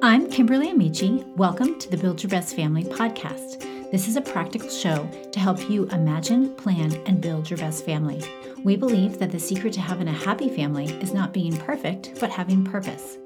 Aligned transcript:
I'm 0.00 0.30
Kimberly 0.30 0.70
Amici. 0.70 1.24
Welcome 1.34 1.76
to 1.80 1.90
the 1.90 1.96
Build 1.96 2.22
Your 2.22 2.30
Best 2.30 2.54
Family 2.54 2.84
podcast. 2.84 3.90
This 3.90 4.06
is 4.06 4.14
a 4.14 4.20
practical 4.20 4.70
show 4.70 5.10
to 5.32 5.40
help 5.40 5.68
you 5.68 5.88
imagine, 5.88 6.54
plan, 6.54 6.94
and 7.06 7.20
build 7.20 7.50
your 7.50 7.58
best 7.58 7.84
family. 7.84 8.22
We 8.62 8.76
believe 8.76 9.18
that 9.18 9.32
the 9.32 9.40
secret 9.40 9.72
to 9.72 9.80
having 9.80 10.06
a 10.06 10.12
happy 10.12 10.48
family 10.50 10.86
is 11.00 11.12
not 11.12 11.32
being 11.32 11.56
perfect, 11.56 12.20
but 12.20 12.30
having 12.30 12.64
purpose. 12.64 13.18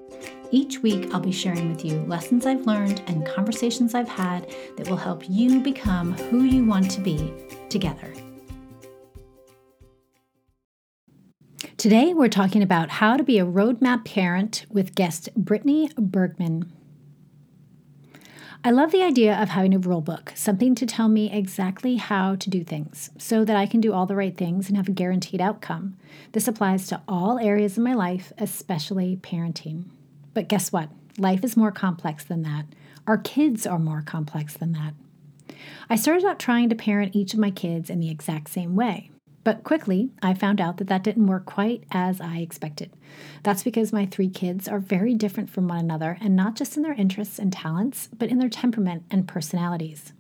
Each 0.51 0.79
week, 0.79 1.13
I'll 1.13 1.21
be 1.21 1.31
sharing 1.31 1.69
with 1.69 1.85
you 1.85 2.01
lessons 2.07 2.47
I've 2.47 2.67
learned 2.67 3.03
and 3.07 3.27
conversations 3.27 3.95
I've 3.95 4.09
had 4.09 4.49
that 4.79 4.89
will 4.89 4.97
help 4.97 5.29
you 5.29 5.61
become 5.61 6.15
who 6.15 6.45
you 6.45 6.65
want 6.65 6.91
to 6.93 7.03
be 7.03 7.35
together. 7.69 8.15
Today, 11.83 12.15
we're 12.15 12.29
talking 12.29 12.63
about 12.63 12.91
how 12.91 13.17
to 13.17 13.25
be 13.25 13.41
a 13.41 13.45
roadmap 13.45 14.05
parent 14.05 14.67
with 14.71 14.95
guest 14.95 15.29
Brittany 15.35 15.91
Bergman. 15.99 16.73
I 18.63 18.71
love 18.71 18.93
the 18.93 19.03
idea 19.03 19.37
of 19.37 19.49
having 19.49 19.75
a 19.75 19.81
rule 19.81 20.01
book, 20.01 20.33
something 20.37 20.77
to 20.77 20.87
tell 20.87 21.09
me 21.09 21.33
exactly 21.33 21.97
how 21.97 22.37
to 22.37 22.49
do 22.49 22.63
things 22.63 23.11
so 23.19 23.45
that 23.45 23.57
I 23.57 23.67
can 23.67 23.81
do 23.81 23.93
all 23.93 24.07
the 24.07 24.15
right 24.15 24.37
things 24.37 24.69
and 24.69 24.77
have 24.77 24.87
a 24.87 24.93
guaranteed 24.93 25.41
outcome. 25.41 25.97
This 26.31 26.47
applies 26.47 26.87
to 26.87 27.03
all 27.09 27.41
areas 27.41 27.77
of 27.77 27.83
my 27.83 27.95
life, 27.95 28.33
especially 28.39 29.17
parenting. 29.17 29.87
But 30.35 30.47
guess 30.47 30.71
what? 30.71 30.89
Life 31.19 31.43
is 31.43 31.57
more 31.57 31.73
complex 31.73 32.23
than 32.23 32.43
that. 32.43 32.67
Our 33.09 33.19
kids 33.19 33.67
are 33.67 33.81
more 33.81 34.03
complex 34.03 34.55
than 34.57 34.71
that. 34.75 34.95
I 35.91 35.97
started 35.97 36.25
out 36.25 36.39
trying 36.39 36.69
to 36.69 36.77
parent 36.77 37.17
each 37.17 37.35
of 37.35 37.41
my 37.41 37.51
kids 37.51 37.91
in 37.91 37.99
the 37.99 38.09
exact 38.09 38.51
same 38.51 38.77
way. 38.77 39.11
But 39.45 39.65
quickly, 39.65 40.11
I 40.23 40.35
found 40.35 40.61
out 40.61 40.77
that 40.77 40.87
that 40.87 41.03
didn't 41.03 41.27
work 41.27 41.47
quite 41.47 41.85
as 41.91 42.21
I 42.21 42.39
expected. 42.39 42.93
That's 43.43 43.65
because 43.65 43.93
my 43.93 44.07
three 44.07 44.29
kids 44.29 44.69
are 44.69 44.79
very 44.79 45.15
different 45.15 45.51
from 45.51 45.67
one 45.67 45.81
another, 45.81 46.17
and 46.21 46.37
not 46.37 46.55
just 46.55 46.77
in 46.77 46.83
their 46.83 46.93
interests 46.93 47.39
and 47.39 47.53
talents, 47.53 48.09
but 48.17 48.29
in 48.29 48.39
their 48.39 48.49
temperament 48.49 49.05
and 49.11 49.27
personalities. 49.27 50.13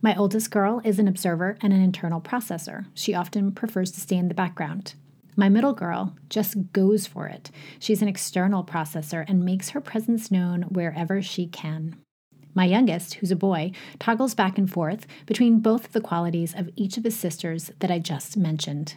My 0.00 0.14
oldest 0.14 0.52
girl 0.52 0.80
is 0.84 1.00
an 1.00 1.08
observer 1.08 1.58
and 1.60 1.72
an 1.72 1.82
internal 1.82 2.20
processor. 2.20 2.86
She 2.94 3.14
often 3.14 3.50
prefers 3.50 3.90
to 3.92 4.00
stay 4.00 4.16
in 4.16 4.28
the 4.28 4.34
background. 4.34 4.94
My 5.34 5.48
middle 5.48 5.72
girl 5.72 6.16
just 6.28 6.72
goes 6.72 7.06
for 7.06 7.26
it. 7.26 7.50
She's 7.80 8.02
an 8.02 8.08
external 8.08 8.64
processor 8.64 9.24
and 9.28 9.44
makes 9.44 9.70
her 9.70 9.80
presence 9.80 10.30
known 10.30 10.62
wherever 10.62 11.20
she 11.20 11.46
can. 11.46 11.96
My 12.58 12.64
youngest, 12.64 13.14
who's 13.14 13.30
a 13.30 13.36
boy, 13.36 13.70
toggles 14.00 14.34
back 14.34 14.58
and 14.58 14.68
forth 14.68 15.06
between 15.26 15.60
both 15.60 15.92
the 15.92 16.00
qualities 16.00 16.56
of 16.56 16.68
each 16.74 16.96
of 16.96 17.04
his 17.04 17.16
sisters 17.16 17.70
that 17.78 17.88
I 17.88 18.00
just 18.00 18.36
mentioned. 18.36 18.96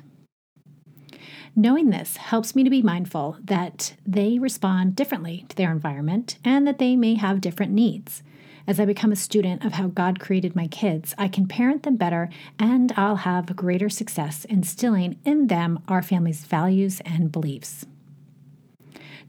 Knowing 1.55 1.91
this 1.91 2.17
helps 2.17 2.55
me 2.55 2.63
to 2.63 2.71
be 2.71 2.81
mindful 2.81 3.37
that 3.43 3.93
they 4.03 4.39
respond 4.39 4.95
differently 4.95 5.45
to 5.47 5.55
their 5.55 5.71
environment 5.71 6.39
and 6.43 6.65
that 6.65 6.79
they 6.79 6.95
may 6.95 7.13
have 7.13 7.39
different 7.39 7.71
needs. 7.71 8.23
As 8.65 8.79
I 8.79 8.85
become 8.85 9.11
a 9.11 9.15
student 9.15 9.63
of 9.63 9.73
how 9.73 9.89
God 9.89 10.19
created 10.19 10.55
my 10.55 10.65
kids, 10.65 11.13
I 11.19 11.27
can 11.27 11.47
parent 11.47 11.83
them 11.83 11.97
better 11.97 12.31
and 12.57 12.91
I'll 12.97 13.17
have 13.17 13.55
greater 13.55 13.89
success 13.89 14.43
instilling 14.45 15.19
in 15.23 15.45
them 15.49 15.83
our 15.87 16.01
family's 16.01 16.45
values 16.45 16.99
and 17.05 17.31
beliefs. 17.31 17.85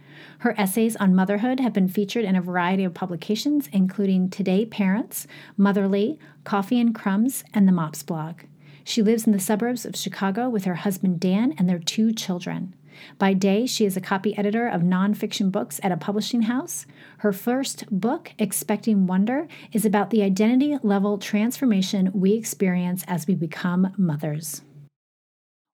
Her 0.40 0.54
essays 0.60 0.94
on 0.96 1.14
motherhood 1.14 1.58
have 1.60 1.72
been 1.72 1.88
featured 1.88 2.26
in 2.26 2.36
a 2.36 2.42
variety 2.42 2.84
of 2.84 2.92
publications, 2.92 3.70
including 3.72 4.28
Today 4.28 4.66
Parents, 4.66 5.26
Motherly, 5.56 6.18
Coffee 6.44 6.82
and 6.82 6.94
Crumbs, 6.94 7.44
and 7.54 7.66
the 7.66 7.72
Mops 7.72 8.02
blog. 8.02 8.42
She 8.88 9.02
lives 9.02 9.26
in 9.26 9.34
the 9.34 9.38
suburbs 9.38 9.84
of 9.84 9.94
Chicago 9.94 10.48
with 10.48 10.64
her 10.64 10.76
husband 10.76 11.20
Dan 11.20 11.54
and 11.58 11.68
their 11.68 11.78
two 11.78 12.10
children. 12.10 12.74
By 13.18 13.34
day, 13.34 13.66
she 13.66 13.84
is 13.84 13.98
a 13.98 14.00
copy 14.00 14.34
editor 14.38 14.66
of 14.66 14.80
nonfiction 14.80 15.52
books 15.52 15.78
at 15.82 15.92
a 15.92 15.98
publishing 15.98 16.40
house. 16.40 16.86
Her 17.18 17.30
first 17.30 17.84
book, 17.90 18.32
Expecting 18.38 19.06
Wonder, 19.06 19.46
is 19.74 19.84
about 19.84 20.08
the 20.08 20.22
identity 20.22 20.78
level 20.82 21.18
transformation 21.18 22.10
we 22.14 22.32
experience 22.32 23.04
as 23.06 23.26
we 23.26 23.34
become 23.34 23.92
mothers. 23.98 24.62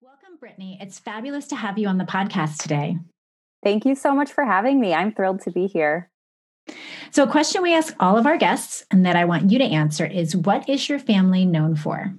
Welcome, 0.02 0.36
Brittany. 0.40 0.76
It's 0.80 0.98
fabulous 0.98 1.46
to 1.46 1.54
have 1.54 1.78
you 1.78 1.86
on 1.86 1.98
the 1.98 2.04
podcast 2.04 2.56
today. 2.56 2.98
Thank 3.62 3.86
you 3.86 3.94
so 3.94 4.12
much 4.12 4.32
for 4.32 4.44
having 4.44 4.80
me. 4.80 4.92
I'm 4.92 5.14
thrilled 5.14 5.42
to 5.42 5.52
be 5.52 5.68
here. 5.68 6.10
So, 7.12 7.22
a 7.22 7.30
question 7.30 7.62
we 7.62 7.76
ask 7.76 7.94
all 8.00 8.18
of 8.18 8.26
our 8.26 8.38
guests 8.38 8.84
and 8.90 9.06
that 9.06 9.14
I 9.14 9.24
want 9.24 9.52
you 9.52 9.58
to 9.60 9.64
answer 9.64 10.04
is 10.04 10.34
What 10.34 10.68
is 10.68 10.88
your 10.88 10.98
family 10.98 11.46
known 11.46 11.76
for? 11.76 12.12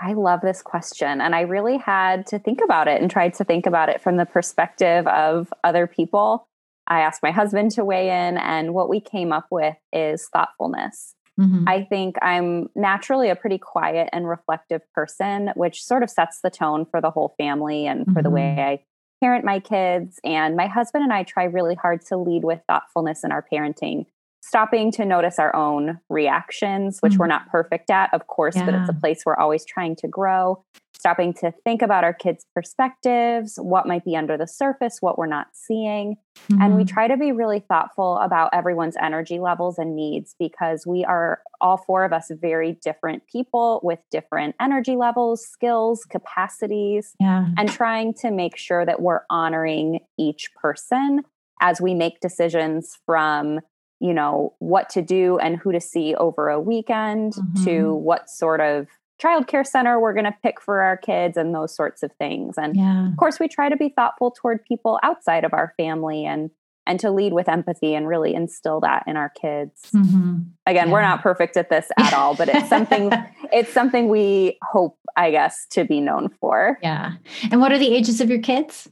I 0.00 0.12
love 0.12 0.40
this 0.40 0.62
question. 0.62 1.20
And 1.20 1.34
I 1.34 1.40
really 1.42 1.76
had 1.76 2.26
to 2.28 2.38
think 2.38 2.60
about 2.62 2.88
it 2.88 3.00
and 3.00 3.10
tried 3.10 3.34
to 3.34 3.44
think 3.44 3.66
about 3.66 3.88
it 3.88 4.00
from 4.00 4.16
the 4.16 4.26
perspective 4.26 5.06
of 5.06 5.52
other 5.64 5.86
people. 5.86 6.46
I 6.86 7.00
asked 7.00 7.22
my 7.22 7.32
husband 7.32 7.72
to 7.72 7.84
weigh 7.84 8.08
in, 8.08 8.38
and 8.38 8.72
what 8.72 8.88
we 8.88 9.00
came 9.00 9.32
up 9.32 9.46
with 9.50 9.76
is 9.92 10.28
thoughtfulness. 10.32 11.14
Mm-hmm. 11.38 11.68
I 11.68 11.84
think 11.84 12.16
I'm 12.22 12.68
naturally 12.74 13.28
a 13.28 13.36
pretty 13.36 13.58
quiet 13.58 14.08
and 14.12 14.28
reflective 14.28 14.82
person, 14.94 15.50
which 15.54 15.84
sort 15.84 16.02
of 16.02 16.10
sets 16.10 16.40
the 16.42 16.50
tone 16.50 16.86
for 16.90 17.00
the 17.00 17.10
whole 17.10 17.34
family 17.38 17.86
and 17.86 18.06
for 18.06 18.12
mm-hmm. 18.12 18.22
the 18.22 18.30
way. 18.30 18.56
I 18.58 18.80
parent 19.20 19.44
my 19.44 19.60
kids. 19.60 20.18
And 20.24 20.56
my 20.56 20.66
husband 20.66 21.04
and 21.04 21.12
I 21.12 21.22
try 21.22 21.44
really 21.44 21.74
hard 21.74 22.04
to 22.06 22.16
lead 22.16 22.44
with 22.44 22.60
thoughtfulness 22.68 23.24
in 23.24 23.32
our 23.32 23.44
parenting 23.52 24.06
stopping 24.48 24.90
to 24.90 25.04
notice 25.04 25.38
our 25.38 25.54
own 25.54 26.00
reactions, 26.08 27.00
which 27.00 27.12
mm-hmm. 27.12 27.20
we're 27.20 27.26
not 27.26 27.50
perfect 27.50 27.90
at, 27.90 28.12
of 28.14 28.26
course, 28.28 28.56
yeah. 28.56 28.64
but 28.64 28.74
it's 28.74 28.88
a 28.88 28.94
place 28.94 29.22
we're 29.26 29.36
always 29.36 29.64
trying 29.64 29.94
to 29.94 30.08
grow. 30.08 30.64
Stopping 30.98 31.34
to 31.34 31.52
think 31.64 31.82
about 31.82 32.02
our 32.02 32.14
kids' 32.14 32.46
perspectives, 32.54 33.56
what 33.56 33.86
might 33.86 34.06
be 34.06 34.16
under 34.16 34.38
the 34.38 34.48
surface, 34.48 34.98
what 35.00 35.18
we're 35.18 35.26
not 35.26 35.48
seeing. 35.52 36.16
Mm-hmm. 36.50 36.62
And 36.62 36.76
we 36.76 36.82
mm-hmm. 36.82 36.94
try 36.94 37.08
to 37.08 37.16
be 37.18 37.30
really 37.30 37.60
thoughtful 37.60 38.16
about 38.18 38.50
everyone's 38.54 38.96
energy 39.00 39.38
levels 39.38 39.78
and 39.78 39.94
needs 39.94 40.34
because 40.38 40.86
we 40.86 41.04
are 41.04 41.40
all 41.60 41.76
four 41.76 42.04
of 42.04 42.14
us 42.14 42.30
very 42.40 42.78
different 42.82 43.24
people 43.30 43.80
with 43.84 43.98
different 44.10 44.56
energy 44.60 44.96
levels, 44.96 45.46
skills, 45.46 46.04
capacities, 46.08 47.14
yeah. 47.20 47.48
and 47.58 47.70
trying 47.70 48.14
to 48.14 48.30
make 48.30 48.56
sure 48.56 48.86
that 48.86 49.02
we're 49.02 49.20
honoring 49.28 50.00
each 50.18 50.52
person 50.54 51.20
as 51.60 51.80
we 51.80 51.92
make 51.92 52.20
decisions 52.20 52.98
from 53.04 53.60
you 54.00 54.14
know 54.14 54.54
what 54.58 54.88
to 54.90 55.02
do 55.02 55.38
and 55.38 55.56
who 55.56 55.72
to 55.72 55.80
see 55.80 56.14
over 56.14 56.48
a 56.48 56.60
weekend 56.60 57.34
mm-hmm. 57.34 57.64
to 57.64 57.94
what 57.94 58.30
sort 58.30 58.60
of 58.60 58.86
childcare 59.22 59.66
center 59.66 59.98
we're 59.98 60.12
going 60.12 60.24
to 60.24 60.34
pick 60.42 60.60
for 60.60 60.80
our 60.80 60.96
kids 60.96 61.36
and 61.36 61.54
those 61.54 61.74
sorts 61.74 62.02
of 62.02 62.12
things. 62.12 62.56
And 62.56 62.76
Yeah. 62.76 63.08
of 63.08 63.16
course, 63.16 63.40
we 63.40 63.48
try 63.48 63.68
to 63.68 63.76
be 63.76 63.88
thoughtful 63.88 64.30
toward 64.30 64.64
people 64.64 65.00
outside 65.02 65.44
of 65.44 65.52
our 65.52 65.74
family 65.76 66.24
and 66.24 66.50
and 66.86 66.98
to 67.00 67.10
lead 67.10 67.34
with 67.34 67.50
empathy 67.50 67.94
and 67.94 68.08
really 68.08 68.34
instill 68.34 68.80
that 68.80 69.04
in 69.06 69.14
our 69.14 69.28
kids. 69.28 69.90
Mhm. 69.94 70.46
Again, 70.64 70.90
we're 70.90 71.02
not 71.02 71.20
perfect 71.20 71.58
at 71.58 71.68
this 71.68 71.86
at 71.98 72.14
all, 72.14 72.34
but 72.34 72.48
it's 72.48 72.66
something 72.68 73.12
it's 73.52 73.70
something 73.70 74.08
we 74.08 74.56
hope, 74.62 74.96
I 75.14 75.30
guess, 75.30 75.66
to 75.72 75.84
be 75.84 76.00
known 76.00 76.30
for. 76.40 76.78
Yeah. 76.82 77.12
And 77.50 77.60
what 77.60 77.72
are 77.72 77.78
the 77.78 77.94
ages 77.94 78.22
of 78.22 78.30
your 78.30 78.40
kids? 78.40 78.88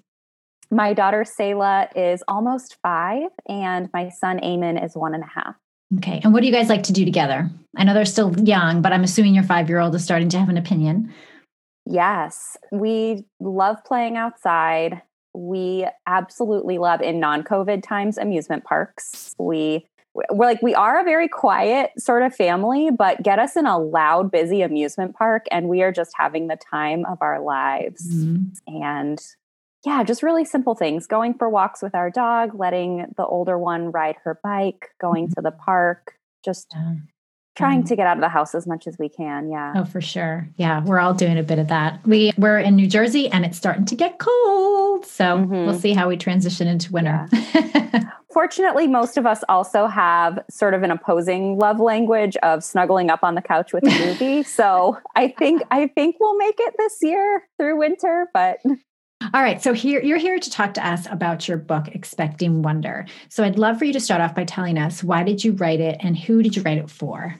My 0.71 0.93
daughter 0.93 1.25
Selah 1.25 1.89
is 1.95 2.23
almost 2.29 2.77
five, 2.83 3.29
and 3.49 3.89
my 3.93 4.09
son 4.09 4.41
Eamon 4.41 4.83
is 4.85 4.97
one 4.97 5.15
and 5.15 5.23
a 5.23 5.27
half. 5.27 5.55
Okay. 5.99 6.21
And 6.25 6.33
what 6.33 6.41
do 6.41 6.47
you 6.47 6.53
guys 6.53 6.69
like 6.69 6.83
to 6.85 6.93
do 6.93 7.05
together? 7.05 7.49
I 7.77 7.85
know 7.85 7.95
they're 7.95 8.05
still 8.05 8.35
young, 8.41 8.83
but 8.83 8.93
I'm 8.93 9.05
assuming 9.05 9.35
your 9.35 9.45
five 9.45 9.69
year 9.69 9.79
old 9.79 9.95
is 9.95 10.03
starting 10.03 10.29
to 10.31 10.39
have 10.39 10.49
an 10.49 10.57
opinion. 10.57 11.15
Yes, 11.85 12.57
we 12.73 13.25
love 13.39 13.85
playing 13.85 14.17
outside. 14.17 15.03
We 15.35 15.87
absolutely 16.07 16.79
love 16.79 17.01
in 17.01 17.21
non-COVID 17.21 17.83
times 17.83 18.19
amusement 18.19 18.65
parks. 18.65 19.35
We 19.39 19.87
we're 20.31 20.47
like 20.47 20.63
we 20.63 20.75
are 20.75 20.99
a 20.99 21.05
very 21.05 21.29
quiet 21.29 21.91
sort 21.99 22.23
of 22.23 22.35
family, 22.35 22.91
but 22.91 23.23
get 23.23 23.39
us 23.39 23.55
in 23.55 23.67
a 23.67 23.79
loud, 23.79 24.31
busy 24.31 24.63
amusement 24.63 25.15
park, 25.15 25.47
and 25.51 25.69
we 25.69 25.83
are 25.83 25.93
just 25.93 26.13
having 26.17 26.49
the 26.49 26.57
time 26.57 27.05
of 27.05 27.19
our 27.21 27.41
lives. 27.41 28.09
Mhm. 28.13 28.57
And 28.67 29.21
yeah, 29.87 30.03
just 30.03 30.23
really 30.23 30.45
simple 30.45 30.75
things: 30.75 31.07
going 31.07 31.33
for 31.35 31.49
walks 31.49 31.81
with 31.81 31.95
our 31.95 32.11
dog, 32.11 32.59
letting 32.59 33.07
the 33.17 33.25
older 33.25 33.59
one 33.59 33.91
ride 33.93 34.17
her 34.25 34.39
bike, 34.43 34.91
going 35.01 35.29
to 35.29 35.41
the 35.41 35.53
park, 35.53 36.15
just 36.45 36.67
Yeah. 36.75 36.95
trying 37.55 37.83
Mhm. 37.85 37.89
to 37.89 37.97
get 37.97 38.07
out 38.07 38.19
of 38.19 38.21
the 38.21 38.29
house 38.29 38.55
as 38.55 38.67
much 38.67 38.87
as 38.87 38.99
we 38.99 39.09
can. 39.09 39.49
Yeah. 39.49 39.73
Oh, 39.77 39.85
for 39.85 40.03
sure. 40.03 40.47
Yeah, 40.57 40.85
we're 40.85 40.99
all 41.01 41.15
doing 41.15 41.39
a 41.39 41.43
bit 41.43 41.59
of 41.59 41.69
that. 41.69 42.01
We 42.07 42.33
we're 42.37 42.59
in 42.59 42.77
New 42.77 42.87
Jersey 42.87 43.31
and 43.31 43.47
it's 43.47 43.57
starting 43.57 43.87
to 43.87 43.95
get 43.95 44.19
cold. 44.19 45.07
So 45.07 45.25
Mhm. 45.39 45.65
we'll 45.67 45.75
see 45.79 45.95
how 45.95 46.09
we 46.09 46.17
transition 46.19 46.67
into 46.69 46.93
winter. 46.93 47.27
Fortunately, 48.33 48.87
most 48.87 49.17
of 49.17 49.25
us 49.25 49.43
also 49.49 49.87
have 49.87 50.39
sort 50.51 50.75
of 50.75 50.83
an 50.83 50.91
opposing 50.91 51.57
love 51.57 51.81
language 51.81 52.37
of 52.43 52.63
snuggling 52.63 53.09
up 53.09 53.21
on 53.23 53.35
the 53.35 53.41
couch 53.41 53.73
with 53.73 53.85
a 53.85 53.87
movie. 54.07 54.43
so 54.43 54.99
I 55.15 55.29
think 55.29 55.63
I 55.71 55.87
think 55.87 56.17
we'll 56.21 56.37
make 56.37 56.57
it 56.59 56.75
this 56.77 56.99
year 57.01 57.45
through 57.59 57.79
winter, 57.79 58.29
but 58.35 58.59
All 59.35 59.43
right. 59.43 59.63
So 59.63 59.73
here 59.73 60.01
you're 60.01 60.19
here 60.19 60.39
to 60.39 60.51
talk 60.51 60.75
to 60.75 60.87
us 60.87 61.07
about 61.11 61.49
your 61.49 61.59
book, 61.59 61.89
Expecting 61.89 62.63
Wonder. 62.63 63.07
So 63.29 63.45
I'd 63.45 63.59
love 63.59 63.79
for 63.79 63.85
you 63.85 63.93
to 63.93 64.01
start 64.01 64.21
off 64.21 64.35
by 64.35 64.45
telling 64.45 64.79
us 64.79 65.03
why 65.03 65.25
did 65.25 65.43
you 65.43 65.53
write 65.53 65.81
it 65.81 65.97
and 66.01 66.17
who 66.17 66.43
did 66.43 66.55
you 66.57 66.63
write 66.63 66.79
it 66.79 66.91
for? 66.91 67.39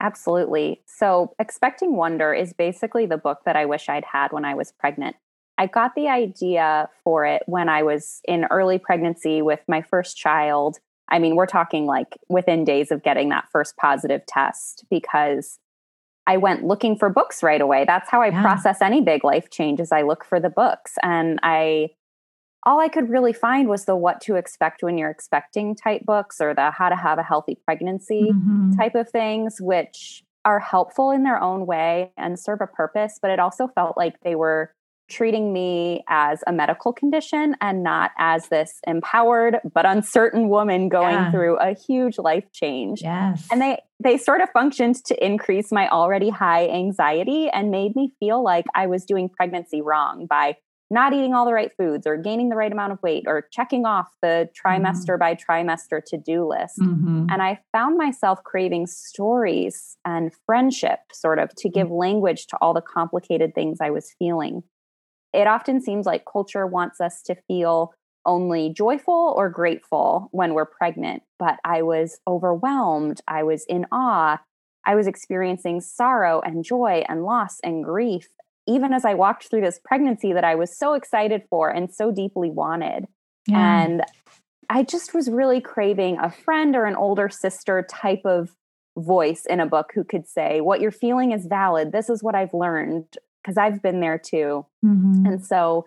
absolutely. 0.00 0.82
So 0.86 1.34
Expecting 1.38 1.96
Wonder 1.96 2.32
is 2.32 2.52
basically 2.52 3.06
the 3.06 3.16
book 3.16 3.40
that 3.44 3.56
I 3.56 3.64
wish 3.64 3.88
I'd 3.88 4.04
had 4.04 4.32
when 4.32 4.44
I 4.44 4.54
was 4.54 4.72
pregnant. 4.72 5.16
I 5.58 5.66
got 5.66 5.94
the 5.94 6.08
idea 6.08 6.88
for 7.02 7.24
it 7.24 7.42
when 7.46 7.68
I 7.68 7.82
was 7.82 8.20
in 8.28 8.44
early 8.50 8.78
pregnancy 8.78 9.40
with 9.40 9.60
my 9.68 9.82
first 9.82 10.16
child. 10.16 10.78
I 11.08 11.18
mean, 11.18 11.34
we're 11.34 11.46
talking 11.46 11.86
like 11.86 12.18
within 12.28 12.64
days 12.64 12.90
of 12.90 13.02
getting 13.02 13.30
that 13.30 13.48
first 13.50 13.76
positive 13.76 14.26
test 14.26 14.84
because 14.90 15.58
I 16.26 16.36
went 16.36 16.64
looking 16.64 16.96
for 16.96 17.08
books 17.08 17.42
right 17.42 17.60
away. 17.60 17.84
That's 17.86 18.10
how 18.10 18.20
I 18.22 18.30
Yeah. 18.30 18.42
process 18.42 18.82
any 18.82 19.00
big 19.00 19.24
life 19.24 19.50
changes. 19.50 19.92
I 19.92 20.02
look 20.02 20.24
for 20.24 20.40
the 20.40 20.50
books 20.50 20.94
and 21.02 21.38
I 21.42 21.90
all 22.64 22.80
I 22.80 22.88
could 22.88 23.08
really 23.10 23.32
find 23.32 23.68
was 23.68 23.84
the 23.84 23.94
what 23.96 24.20
to 24.22 24.36
expect 24.36 24.82
when 24.82 24.98
you're 24.98 25.10
expecting 25.10 25.76
type 25.76 26.04
books 26.04 26.40
or 26.40 26.52
the 26.54 26.70
how 26.72 26.88
to 26.88 26.96
have 26.96 27.18
a 27.18 27.22
healthy 27.22 27.56
pregnancy 27.64 28.32
Mhm. 28.32 28.76
type 28.76 28.94
of 28.96 29.08
things, 29.10 29.60
which 29.60 30.24
are 30.44 30.58
helpful 30.60 31.10
in 31.12 31.22
their 31.24 31.40
own 31.40 31.66
way 31.66 32.12
and 32.16 32.38
serve 32.38 32.60
a 32.60 32.66
purpose. 32.66 33.18
But 33.22 33.30
it 33.30 33.38
also 33.40 33.68
felt 33.68 33.96
like 33.96 34.20
they 34.22 34.34
were 34.36 34.72
treating 35.08 35.52
me 35.52 36.02
as 36.08 36.42
a 36.46 36.52
medical 36.52 36.92
condition 36.92 37.54
and 37.60 37.82
not 37.82 38.10
as 38.18 38.48
this 38.48 38.80
empowered 38.86 39.58
but 39.72 39.86
uncertain 39.86 40.48
woman 40.48 40.88
going 40.88 41.14
Yeah. 41.14 41.30
through 41.30 41.56
a 41.56 41.74
huge 41.74 42.18
life 42.18 42.50
change. 42.52 43.02
Yes. 43.02 43.46
And 43.50 43.60
they 43.60 43.78
they 43.98 44.18
sort 44.18 44.40
of 44.42 44.50
functioned 44.50 44.96
to 45.06 45.24
increase 45.24 45.72
my 45.72 45.88
already 45.88 46.28
high 46.28 46.68
anxiety 46.68 47.48
and 47.48 47.70
made 47.70 47.96
me 47.96 48.12
feel 48.20 48.42
like 48.42 48.66
I 48.74 48.86
was 48.86 49.04
doing 49.06 49.28
pregnancy 49.30 49.80
wrong 49.80 50.26
by 50.26 50.56
not 50.88 51.12
eating 51.12 51.34
all 51.34 51.44
the 51.46 51.52
right 51.52 51.72
foods 51.76 52.06
or 52.06 52.16
gaining 52.16 52.48
the 52.48 52.54
right 52.54 52.70
amount 52.70 52.92
of 52.92 53.02
weight 53.02 53.24
or 53.26 53.48
checking 53.50 53.84
off 53.86 54.06
the 54.22 54.48
trimester 54.54 55.18
by 55.18 55.34
trimester 55.34 56.00
to-do 56.04 56.46
list. 56.46 56.78
Mhm. 56.78 57.26
And 57.28 57.42
I 57.42 57.58
found 57.72 57.96
myself 57.96 58.44
craving 58.44 58.86
stories 58.86 59.96
and 60.04 60.32
friendship, 60.46 61.00
sort 61.12 61.40
of, 61.40 61.52
to 61.56 61.68
give 61.68 61.90
language 61.90 62.46
to 62.48 62.58
all 62.60 62.72
the 62.72 62.80
complicated 62.82 63.52
things 63.52 63.78
I 63.80 63.90
was 63.90 64.12
feeling. 64.18 64.62
It 65.32 65.46
often 65.46 65.80
seems 65.80 66.06
like 66.06 66.24
culture 66.30 66.66
wants 66.66 67.00
us 67.00 67.22
to 67.22 67.34
feel 67.34 67.92
only 68.24 68.70
joyful 68.70 69.32
or 69.36 69.48
grateful 69.48 70.28
when 70.32 70.52
we're 70.52 70.66
pregnant, 70.66 71.22
but 71.38 71.58
I 71.64 71.82
was 71.82 72.18
overwhelmed. 72.26 73.20
I 73.28 73.44
was 73.44 73.64
in 73.68 73.86
awe. 73.92 74.40
I 74.84 74.94
was 74.94 75.06
experiencing 75.06 75.80
sorrow 75.80 76.40
and 76.40 76.64
joy 76.64 77.04
and 77.08 77.24
loss 77.24 77.58
and 77.62 77.84
grief, 77.84 78.28
even 78.66 78.92
as 78.92 79.04
I 79.04 79.14
walked 79.14 79.48
through 79.48 79.62
this 79.62 79.80
pregnancy 79.84 80.32
that 80.32 80.44
I 80.44 80.54
was 80.54 80.76
so 80.76 80.94
excited 80.94 81.44
for 81.48 81.70
and 81.70 81.92
so 81.92 82.10
deeply 82.10 82.50
wanted. 82.50 83.06
Yeah. 83.48 83.82
And 83.84 84.02
I 84.68 84.82
just 84.82 85.14
was 85.14 85.30
really 85.30 85.60
craving 85.60 86.18
a 86.18 86.30
friend 86.30 86.74
or 86.74 86.84
an 86.84 86.96
older 86.96 87.28
sister 87.28 87.86
type 87.88 88.22
of 88.24 88.54
voice 88.98 89.44
in 89.46 89.60
a 89.60 89.66
book 89.66 89.92
who 89.94 90.02
could 90.02 90.26
say, 90.26 90.60
What 90.60 90.80
you're 90.80 90.90
feeling 90.90 91.32
is 91.32 91.46
valid. 91.46 91.92
This 91.92 92.10
is 92.10 92.22
what 92.22 92.34
I've 92.34 92.54
learned 92.54 93.16
because 93.46 93.56
I've 93.56 93.80
been 93.80 94.00
there 94.00 94.18
too. 94.18 94.66
Mhm. 94.84 95.24
And 95.24 95.44
so 95.44 95.86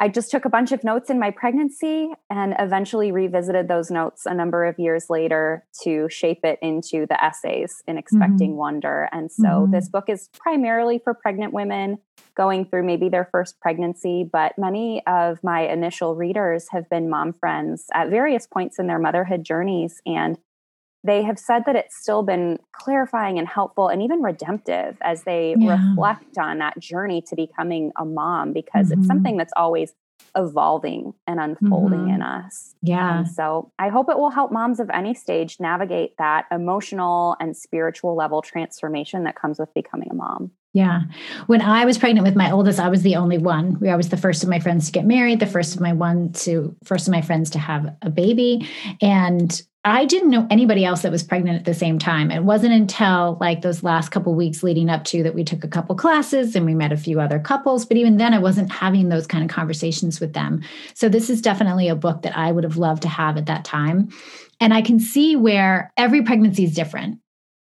I 0.00 0.06
just 0.08 0.30
took 0.30 0.44
a 0.44 0.48
bunch 0.48 0.70
of 0.70 0.84
notes 0.84 1.10
in 1.10 1.18
my 1.18 1.32
pregnancy 1.32 2.12
and 2.30 2.54
eventually 2.60 3.10
revisited 3.10 3.66
those 3.66 3.90
notes 3.90 4.26
a 4.26 4.32
number 4.32 4.64
of 4.64 4.78
years 4.78 5.10
later 5.10 5.66
to 5.82 6.08
shape 6.08 6.44
it 6.44 6.60
into 6.62 7.04
the 7.06 7.22
essays 7.22 7.82
in 7.88 7.98
Expecting 7.98 8.56
Wonder. 8.56 9.08
And 9.10 9.32
so 9.32 9.42
Mhm. 9.66 9.72
this 9.72 9.88
book 9.88 10.08
is 10.08 10.28
primarily 10.38 11.00
for 11.00 11.14
pregnant 11.14 11.52
women 11.52 11.98
going 12.36 12.64
through 12.64 12.84
maybe 12.84 13.08
their 13.08 13.24
first 13.32 13.58
pregnancy, 13.60 14.22
but 14.22 14.56
many 14.56 15.04
of 15.08 15.42
my 15.42 15.62
initial 15.62 16.14
readers 16.14 16.68
have 16.70 16.88
been 16.88 17.10
mom 17.10 17.32
friends 17.32 17.86
at 17.92 18.08
various 18.08 18.46
points 18.46 18.78
in 18.78 18.86
their 18.86 19.00
motherhood 19.00 19.42
journeys. 19.42 20.00
And 20.06 20.38
they 21.08 21.22
have 21.22 21.38
said 21.38 21.64
that 21.66 21.74
it's 21.76 21.96
still 21.96 22.22
been 22.22 22.58
clarifying 22.72 23.38
and 23.38 23.48
helpful 23.48 23.88
and 23.88 24.02
even 24.02 24.22
redemptive 24.22 24.96
as 25.00 25.22
they 25.24 25.54
Yeah. 25.58 25.76
reflect 25.90 26.38
on 26.38 26.58
that 26.58 26.78
journey 26.78 27.22
to 27.22 27.34
becoming 27.36 27.92
a 27.96 28.04
mom 28.04 28.52
because 28.52 28.90
Mhm. 28.90 28.98
it's 28.98 29.06
something 29.06 29.36
that's 29.36 29.52
always 29.56 29.94
evolving 30.36 31.14
and 31.26 31.40
unfolding 31.40 32.06
Mhm. 32.06 32.14
in 32.16 32.22
us. 32.22 32.74
yeah. 32.82 33.18
And 33.18 33.28
so 33.28 33.70
I 33.78 33.88
hope 33.88 34.08
it 34.10 34.18
will 34.18 34.30
help 34.30 34.52
moms 34.52 34.78
of 34.78 34.88
any 34.90 35.14
stage 35.14 35.58
navigate 35.58 36.16
that 36.18 36.44
emotional 36.52 37.34
and 37.40 37.56
spiritual 37.56 38.14
level 38.14 38.40
transformation 38.42 39.24
that 39.24 39.34
comes 39.34 39.58
with 39.58 39.72
becoming 39.74 40.08
a 40.10 40.14
mom. 40.14 40.50
Yeah. 40.74 41.02
When 41.46 41.62
I 41.62 41.84
was 41.86 41.98
pregnant 41.98 42.26
with 42.26 42.36
my 42.36 42.50
oldest, 42.52 42.78
I 42.78 42.88
was 42.88 43.02
the 43.02 43.16
only 43.16 43.38
one. 43.38 43.78
I 43.88 43.96
was 43.96 44.10
the 44.10 44.16
first 44.16 44.42
of 44.44 44.48
my 44.48 44.60
friends 44.60 44.86
to 44.86 44.92
get 44.92 45.06
married, 45.06 45.40
the 45.40 45.46
first 45.46 45.74
of 45.74 45.80
my 45.80 45.92
one 45.92 46.30
to 46.44 46.76
first 46.84 47.08
of 47.08 47.12
my 47.12 47.22
friends 47.22 47.50
to 47.50 47.58
have 47.58 47.96
a 48.02 48.10
baby. 48.10 48.66
And 49.00 49.60
I 49.88 50.04
didn't 50.04 50.30
know 50.30 50.46
anybody 50.50 50.84
else 50.84 51.02
that 51.02 51.12
was 51.12 51.22
pregnant 51.22 51.58
at 51.58 51.64
the 51.64 51.74
same 51.74 51.98
time. 51.98 52.30
It 52.30 52.44
wasn't 52.44 52.74
until 52.74 53.38
like 53.40 53.62
those 53.62 53.82
last 53.82 54.10
couple 54.10 54.34
weeks 54.34 54.62
leading 54.62 54.90
up 54.90 55.04
to 55.04 55.22
that 55.22 55.34
we 55.34 55.44
took 55.44 55.64
a 55.64 55.68
couple 55.68 55.94
classes 55.94 56.56
and 56.56 56.66
we 56.66 56.74
met 56.74 56.92
a 56.92 56.96
few 56.96 57.20
other 57.20 57.38
couples. 57.38 57.86
But 57.86 57.96
even 57.96 58.16
then, 58.16 58.34
I 58.34 58.38
wasn't 58.38 58.72
having 58.72 59.08
those 59.08 59.26
kind 59.26 59.44
of 59.44 59.50
conversations 59.50 60.20
with 60.20 60.32
them. 60.32 60.62
So 60.94 61.08
this 61.08 61.30
is 61.30 61.42
definitely 61.42 61.88
a 61.88 61.96
book 61.96 62.22
that 62.22 62.36
I 62.36 62.50
would 62.52 62.64
have 62.64 62.76
loved 62.76 63.02
to 63.02 63.08
have 63.08 63.36
at 63.36 63.46
that 63.46 63.64
time. 63.64 64.08
And 64.60 64.74
I 64.74 64.82
can 64.82 64.98
see 64.98 65.36
where 65.36 65.92
every 65.96 66.22
pregnancy 66.22 66.64
is 66.64 66.74
different. 66.74 67.20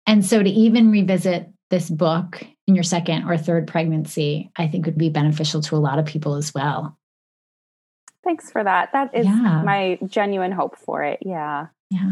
And 0.07 0.25
so 0.25 0.41
to 0.41 0.49
even 0.49 0.91
revisit 0.91 1.47
this 1.69 1.89
book 1.89 2.43
in 2.65 2.75
your 2.75 2.83
second 2.83 3.29
or 3.29 3.37
third 3.37 3.67
pregnancy, 3.67 4.51
I 4.55 4.67
think 4.67 4.85
would 4.85 4.97
be 4.97 5.09
beneficial 5.09 5.61
to 5.61 5.75
a 5.75 5.77
lot 5.77 5.99
of 5.99 6.05
people 6.05 6.35
as 6.35 6.53
well. 6.53 6.97
Thanks 8.23 8.51
for 8.51 8.63
that. 8.63 8.91
That 8.93 9.15
is 9.15 9.25
Yeah. 9.25 9.61
my 9.63 9.97
genuine 10.05 10.51
hope 10.51 10.77
for 10.77 11.03
it. 11.03 11.19
Yeah. 11.21 11.67
Yeah. 11.89 12.11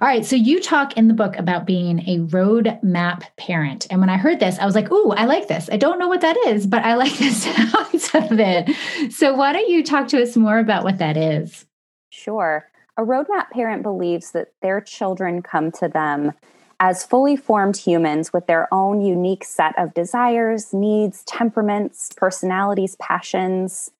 All 0.00 0.08
right. 0.08 0.24
So 0.24 0.36
you 0.36 0.58
talk 0.60 0.96
in 0.96 1.08
the 1.08 1.14
book 1.14 1.36
about 1.36 1.66
being 1.66 1.98
a 2.08 2.18
roadmap 2.20 3.24
parent. 3.36 3.86
And 3.90 4.00
when 4.00 4.08
I 4.08 4.16
heard 4.16 4.40
this, 4.40 4.58
I 4.58 4.64
was 4.64 4.74
like, 4.74 4.90
ooh, 4.90 5.10
I 5.10 5.26
like 5.26 5.48
this. 5.48 5.68
I 5.70 5.76
don't 5.76 5.98
know 5.98 6.08
what 6.08 6.22
that 6.22 6.36
is, 6.46 6.66
but 6.66 6.82
I 6.82 6.94
like 6.94 7.12
the 7.18 7.30
sounds 7.30 8.14
of 8.14 8.38
it. 8.40 9.12
So 9.12 9.34
why 9.34 9.52
don't 9.52 9.68
you 9.68 9.84
talk 9.84 10.08
to 10.08 10.22
us 10.22 10.36
more 10.36 10.58
about 10.58 10.84
what 10.84 10.98
that 10.98 11.16
is? 11.18 11.66
Sure. 12.10 12.66
A 12.96 13.02
roadmap 13.02 13.50
parent 13.50 13.82
believes 13.82 14.30
that 14.32 14.52
their 14.62 14.80
children 14.80 15.42
come 15.42 15.70
to 15.72 15.88
them 15.88 16.32
as 16.80 17.04
fully 17.04 17.36
formed 17.36 17.76
humans 17.76 18.32
with 18.32 18.46
their 18.46 18.66
own 18.72 19.00
unique 19.02 19.44
set 19.44 19.78
of 19.78 19.94
desires, 19.94 20.72
needs, 20.72 21.22
temperaments, 21.24 22.10
personalities, 22.16 22.96
passions. 22.96 23.90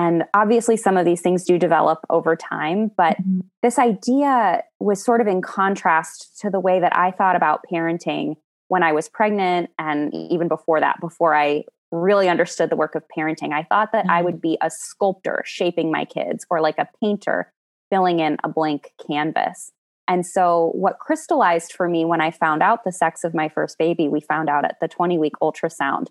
And 0.00 0.24
obviously, 0.32 0.78
some 0.78 0.96
of 0.96 1.04
these 1.04 1.20
things 1.20 1.44
do 1.44 1.58
develop 1.58 1.98
over 2.08 2.34
time, 2.34 2.90
but 2.96 3.18
Mhm. 3.18 3.42
this 3.62 3.78
idea 3.78 4.64
was 4.78 5.04
sort 5.04 5.20
of 5.20 5.26
in 5.26 5.42
contrast 5.42 6.38
to 6.40 6.48
the 6.48 6.58
way 6.58 6.80
that 6.80 6.96
I 6.96 7.10
thought 7.10 7.36
about 7.36 7.60
parenting 7.70 8.36
when 8.68 8.82
I 8.82 8.92
was 8.92 9.10
pregnant 9.10 9.68
and 9.78 10.14
even 10.14 10.48
before 10.48 10.80
that, 10.80 11.00
before 11.00 11.34
I 11.34 11.64
really 11.92 12.30
understood 12.30 12.70
the 12.70 12.76
work 12.76 12.94
of 12.94 13.02
parenting, 13.14 13.52
I 13.52 13.64
thought 13.64 13.92
that 13.92 14.04
mm-hmm. 14.04 14.16
I 14.16 14.22
would 14.22 14.40
be 14.40 14.56
a 14.62 14.70
sculptor 14.70 15.42
shaping 15.44 15.90
my 15.90 16.06
kids 16.06 16.46
or 16.48 16.62
like 16.62 16.78
a 16.78 16.88
painter 17.02 17.52
filling 17.90 18.20
in 18.20 18.38
a 18.42 18.48
blank 18.48 18.92
canvas. 19.06 19.72
And 20.08 20.24
so, 20.24 20.70
what 20.74 20.98
crystallized 20.98 21.72
for 21.72 21.88
me 21.88 22.06
when 22.06 22.22
I 22.22 22.30
found 22.30 22.62
out 22.62 22.84
the 22.84 22.92
sex 22.92 23.22
of 23.22 23.34
my 23.34 23.50
first 23.50 23.76
baby, 23.76 24.08
we 24.08 24.20
found 24.20 24.48
out 24.48 24.64
at 24.64 24.80
the 24.80 24.88
20 24.88 25.18
week 25.18 25.34
ultrasound. 25.42 26.06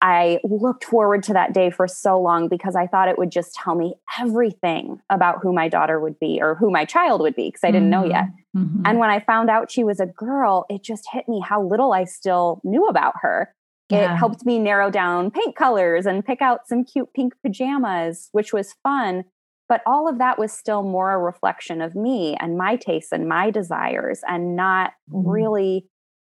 I 0.00 0.38
looked 0.44 0.84
forward 0.84 1.22
to 1.24 1.32
that 1.32 1.54
day 1.54 1.70
for 1.70 1.88
so 1.88 2.20
long 2.20 2.48
because 2.48 2.76
I 2.76 2.86
thought 2.86 3.08
it 3.08 3.16
would 3.16 3.30
just 3.30 3.54
tell 3.54 3.74
me 3.74 3.94
everything 4.20 5.00
about 5.08 5.38
who 5.42 5.52
my 5.52 5.68
daughter 5.68 5.98
would 5.98 6.18
be 6.18 6.40
or 6.42 6.54
who 6.56 6.70
my 6.70 6.84
child 6.84 7.20
would 7.22 7.34
be 7.34 7.48
because 7.48 7.64
I 7.64 7.70
didn't 7.70 7.90
mm-hmm. 7.90 8.02
know 8.02 8.08
yet. 8.08 8.24
Mm-hmm. 8.56 8.60
mm-hmm. 8.60 8.82
And 8.84 8.98
when 8.98 9.10
I 9.10 9.20
found 9.20 9.48
out 9.48 9.70
she 9.70 9.82
was 9.82 10.00
a 10.00 10.06
girl, 10.06 10.66
it 10.68 10.82
just 10.82 11.08
hit 11.10 11.28
me 11.28 11.40
how 11.40 11.62
little 11.62 11.92
I 11.92 12.04
still 12.04 12.60
knew 12.64 12.86
about 12.86 13.14
her. 13.22 13.54
Yeah. 13.88 14.12
It 14.12 14.16
helped 14.16 14.44
me 14.44 14.58
narrow 14.58 14.90
down 14.90 15.30
paint 15.30 15.56
colors 15.56 16.06
and 16.06 16.24
pick 16.24 16.42
out 16.42 16.66
some 16.66 16.84
cute 16.84 17.12
pink 17.14 17.34
pajamas, 17.42 18.28
which 18.32 18.52
was 18.52 18.74
fun. 18.82 19.24
But 19.68 19.82
all 19.86 20.08
of 20.08 20.18
that 20.18 20.38
was 20.38 20.52
still 20.52 20.82
more 20.82 21.12
a 21.12 21.18
reflection 21.18 21.80
of 21.80 21.94
me 21.94 22.36
and 22.38 22.58
my 22.58 22.76
tastes 22.76 23.12
and 23.12 23.28
my 23.28 23.50
desires 23.50 24.20
and 24.28 24.56
not 24.56 24.92
mm-hmm. 25.10 25.28
really 25.28 25.86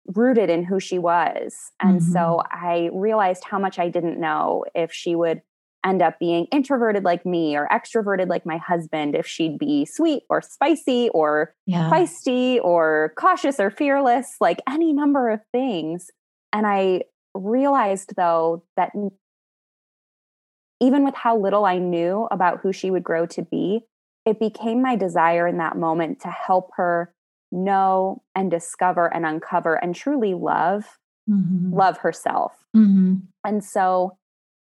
rooted 0.07 0.51
in 0.51 0.65
who 0.65 0.81
she 0.81 0.99
was. 0.99 1.55
And 1.81 2.01
mm-hmm. 2.01 2.13
so 2.13 2.43
I 2.51 2.91
realized 2.93 3.45
how 3.45 3.59
much 3.59 3.79
I 3.79 3.89
didn't 3.89 4.21
know 4.21 4.65
if 4.75 4.93
she 4.93 5.15
would 5.15 5.43
end 5.85 6.01
up 6.01 6.19
being 6.19 6.47
introverted 6.53 7.03
like 7.03 7.27
me 7.27 7.57
or 7.57 7.69
extroverted 7.73 8.29
like 8.29 8.47
my 8.47 8.57
husband, 8.57 9.17
if 9.17 9.27
she'd 9.27 9.59
be 9.59 9.85
sweet 9.85 10.23
or 10.31 10.41
spicy 10.41 11.09
or 11.11 11.55
yeah. 11.67 11.91
feisty 11.91 12.63
or 12.63 13.13
cautious 13.17 13.59
or 13.59 13.71
fearless, 13.71 14.37
like 14.41 14.61
any 14.69 14.93
number 14.93 15.31
of 15.31 15.41
things. 15.51 16.11
And 16.53 16.67
I 16.67 17.03
realized 17.35 18.15
though 18.17 18.65
that 18.77 18.93
even 20.81 21.05
with 21.05 21.15
how 21.15 21.39
little 21.39 21.65
I 21.65 21.79
knew 21.79 22.29
about 22.31 22.61
who 22.61 22.73
she 22.73 22.91
would 22.91 23.05
grow 23.05 23.27
to 23.27 23.43
be, 23.43 23.81
it 24.25 24.39
became 24.39 24.83
my 24.83 24.97
desire 24.97 25.49
in 25.49 25.59
that 25.59 25.77
moment 25.77 26.21
to 26.21 26.29
help 26.29 26.71
her 26.77 27.13
know 27.53 28.23
and 28.35 28.51
discover 28.51 29.13
and 29.15 29.27
uncover 29.27 29.75
and 29.75 29.95
truly 29.95 30.35
love 30.35 30.99
mm-hmm. 31.31 31.73
love 31.73 31.99
herself 31.99 32.53
mm-hmm. 32.75 33.17
and 33.45 33.63
so 33.63 34.17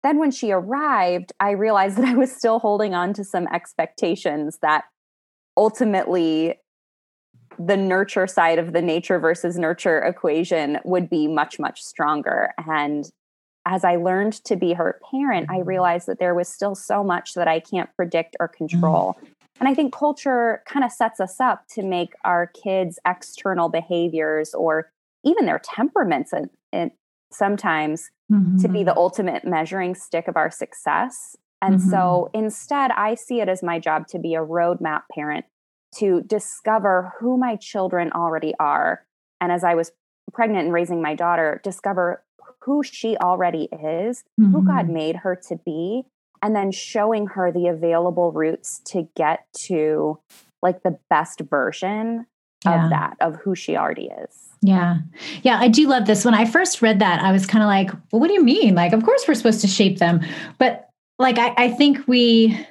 then 0.04 0.18
when 0.18 0.32
she 0.32 0.52
arrived 0.52 1.34
i 1.40 1.52
realized 1.52 1.98
that 1.98 2.06
i 2.06 2.16
was 2.16 2.32
still 2.32 2.60
holding 2.60 2.96
on 2.96 3.14
to 3.14 3.24
some 3.24 3.48
expectations 3.54 4.58
that 4.62 4.86
ultimately 5.58 6.56
the 7.60 7.78
nurture 7.78 8.28
side 8.28 8.60
of 8.60 8.72
the 8.72 8.82
nature 8.82 9.20
versus 9.20 9.58
nurture 9.58 10.00
equation 10.00 10.80
would 10.86 11.10
be 11.10 11.28
much 11.28 11.60
much 11.60 11.82
stronger 11.82 12.54
and 12.66 13.12
as 13.66 13.84
i 13.84 13.98
learned 13.98 14.34
to 14.46 14.56
be 14.56 14.74
her 14.74 15.00
parent 15.12 15.48
i 15.50 15.58
mm-hmm. 15.58 15.68
realized 15.68 16.08
that 16.08 16.20
there 16.20 16.34
was 16.34 16.48
still 16.48 16.74
so 16.74 17.04
much 17.04 17.34
that 17.34 17.48
i 17.50 17.60
can't 17.60 17.90
predict 17.98 18.38
or 18.40 18.48
control 18.48 19.18
mm-hmm. 19.18 19.34
And 19.60 19.68
I 19.68 19.74
think 19.74 19.94
culture 19.94 20.62
kind 20.66 20.86
of 20.86 20.92
sets 20.92 21.20
us 21.20 21.40
up 21.40 21.68
to 21.70 21.84
make 21.84 22.14
our 22.24 22.48
kids' 22.48 23.00
external 23.06 23.70
behaviors 23.70 24.54
or 24.54 24.92
even 25.24 25.46
their 25.46 25.60
temperaments 25.60 26.32
and, 26.32 26.50
and 26.72 26.92
sometimes 27.32 28.10
mm-hmm. 28.32 28.60
to 28.60 28.68
be 28.68 28.84
the 28.84 28.92
mm-hmm. 28.92 29.00
ultimate 29.00 29.46
measuring 29.46 29.96
stick 29.96 30.28
of 30.28 30.38
our 30.38 30.52
success. 30.52 31.36
And 31.62 31.80
mm-hmm. 31.80 31.90
so 31.90 32.30
instead, 32.34 32.92
I 32.92 33.16
see 33.16 33.42
it 33.42 33.50
as 33.50 33.64
my 33.64 33.80
job 33.80 34.08
to 34.10 34.20
be 34.20 34.36
a 34.36 34.46
roadmap 34.46 35.04
parent 35.14 35.46
to 35.96 36.22
discover 36.22 37.14
who 37.20 37.38
my 37.38 37.56
children 37.56 38.12
already 38.12 38.54
are. 38.60 39.06
And 39.42 39.52
as 39.52 39.64
I 39.64 39.74
was 39.74 39.92
pregnant 40.34 40.66
and 40.66 40.74
raising 40.74 41.02
my 41.02 41.16
daughter, 41.16 41.62
discover 41.64 42.24
who 42.62 42.84
she 42.84 43.18
already 43.18 43.70
is, 43.72 44.24
mm-hmm. 44.40 44.52
who 44.52 44.66
God 44.66 44.86
mm-hmm. 44.86 44.94
made 44.94 45.16
her 45.18 45.40
to 45.48 45.56
be, 45.66 46.04
and 46.42 46.56
then 46.56 46.72
showing 46.72 47.28
her 47.28 47.52
the 47.52 47.68
available 47.68 48.32
routes 48.32 48.80
to 48.86 49.08
get 49.16 49.46
to 49.54 50.20
like 50.62 50.84
the 50.84 50.98
best 51.10 51.42
version 51.42 52.26
yeah. 52.66 52.84
of 52.84 52.90
that 52.90 53.18
of 53.22 53.36
who 53.38 53.56
she 53.56 53.76
already 53.76 54.10
is. 54.24 54.50
Yeah. 54.62 55.00
Yeah 55.44 55.60
i 55.60 55.68
do 55.68 55.88
love 55.88 56.06
this. 56.06 56.26
When 56.26 56.34
i 56.34 56.46
first 56.46 56.82
read 56.82 57.00
that 57.00 57.22
i 57.22 57.32
was 57.32 57.46
kind 57.46 57.64
of 57.64 57.68
like 57.68 57.92
well 58.12 58.20
what 58.20 58.28
do 58.28 58.34
you 58.34 58.44
mean? 58.44 58.76
Like 58.76 58.94
of 58.94 59.04
course 59.04 59.26
we're 59.28 59.36
supposed 59.36 59.62
to 59.62 59.68
shape 59.68 60.00
them. 60.00 60.22
But 60.58 60.90
like 61.20 61.38
I, 61.38 61.54
I 61.58 61.70
think 61.70 62.08
we 62.08 62.66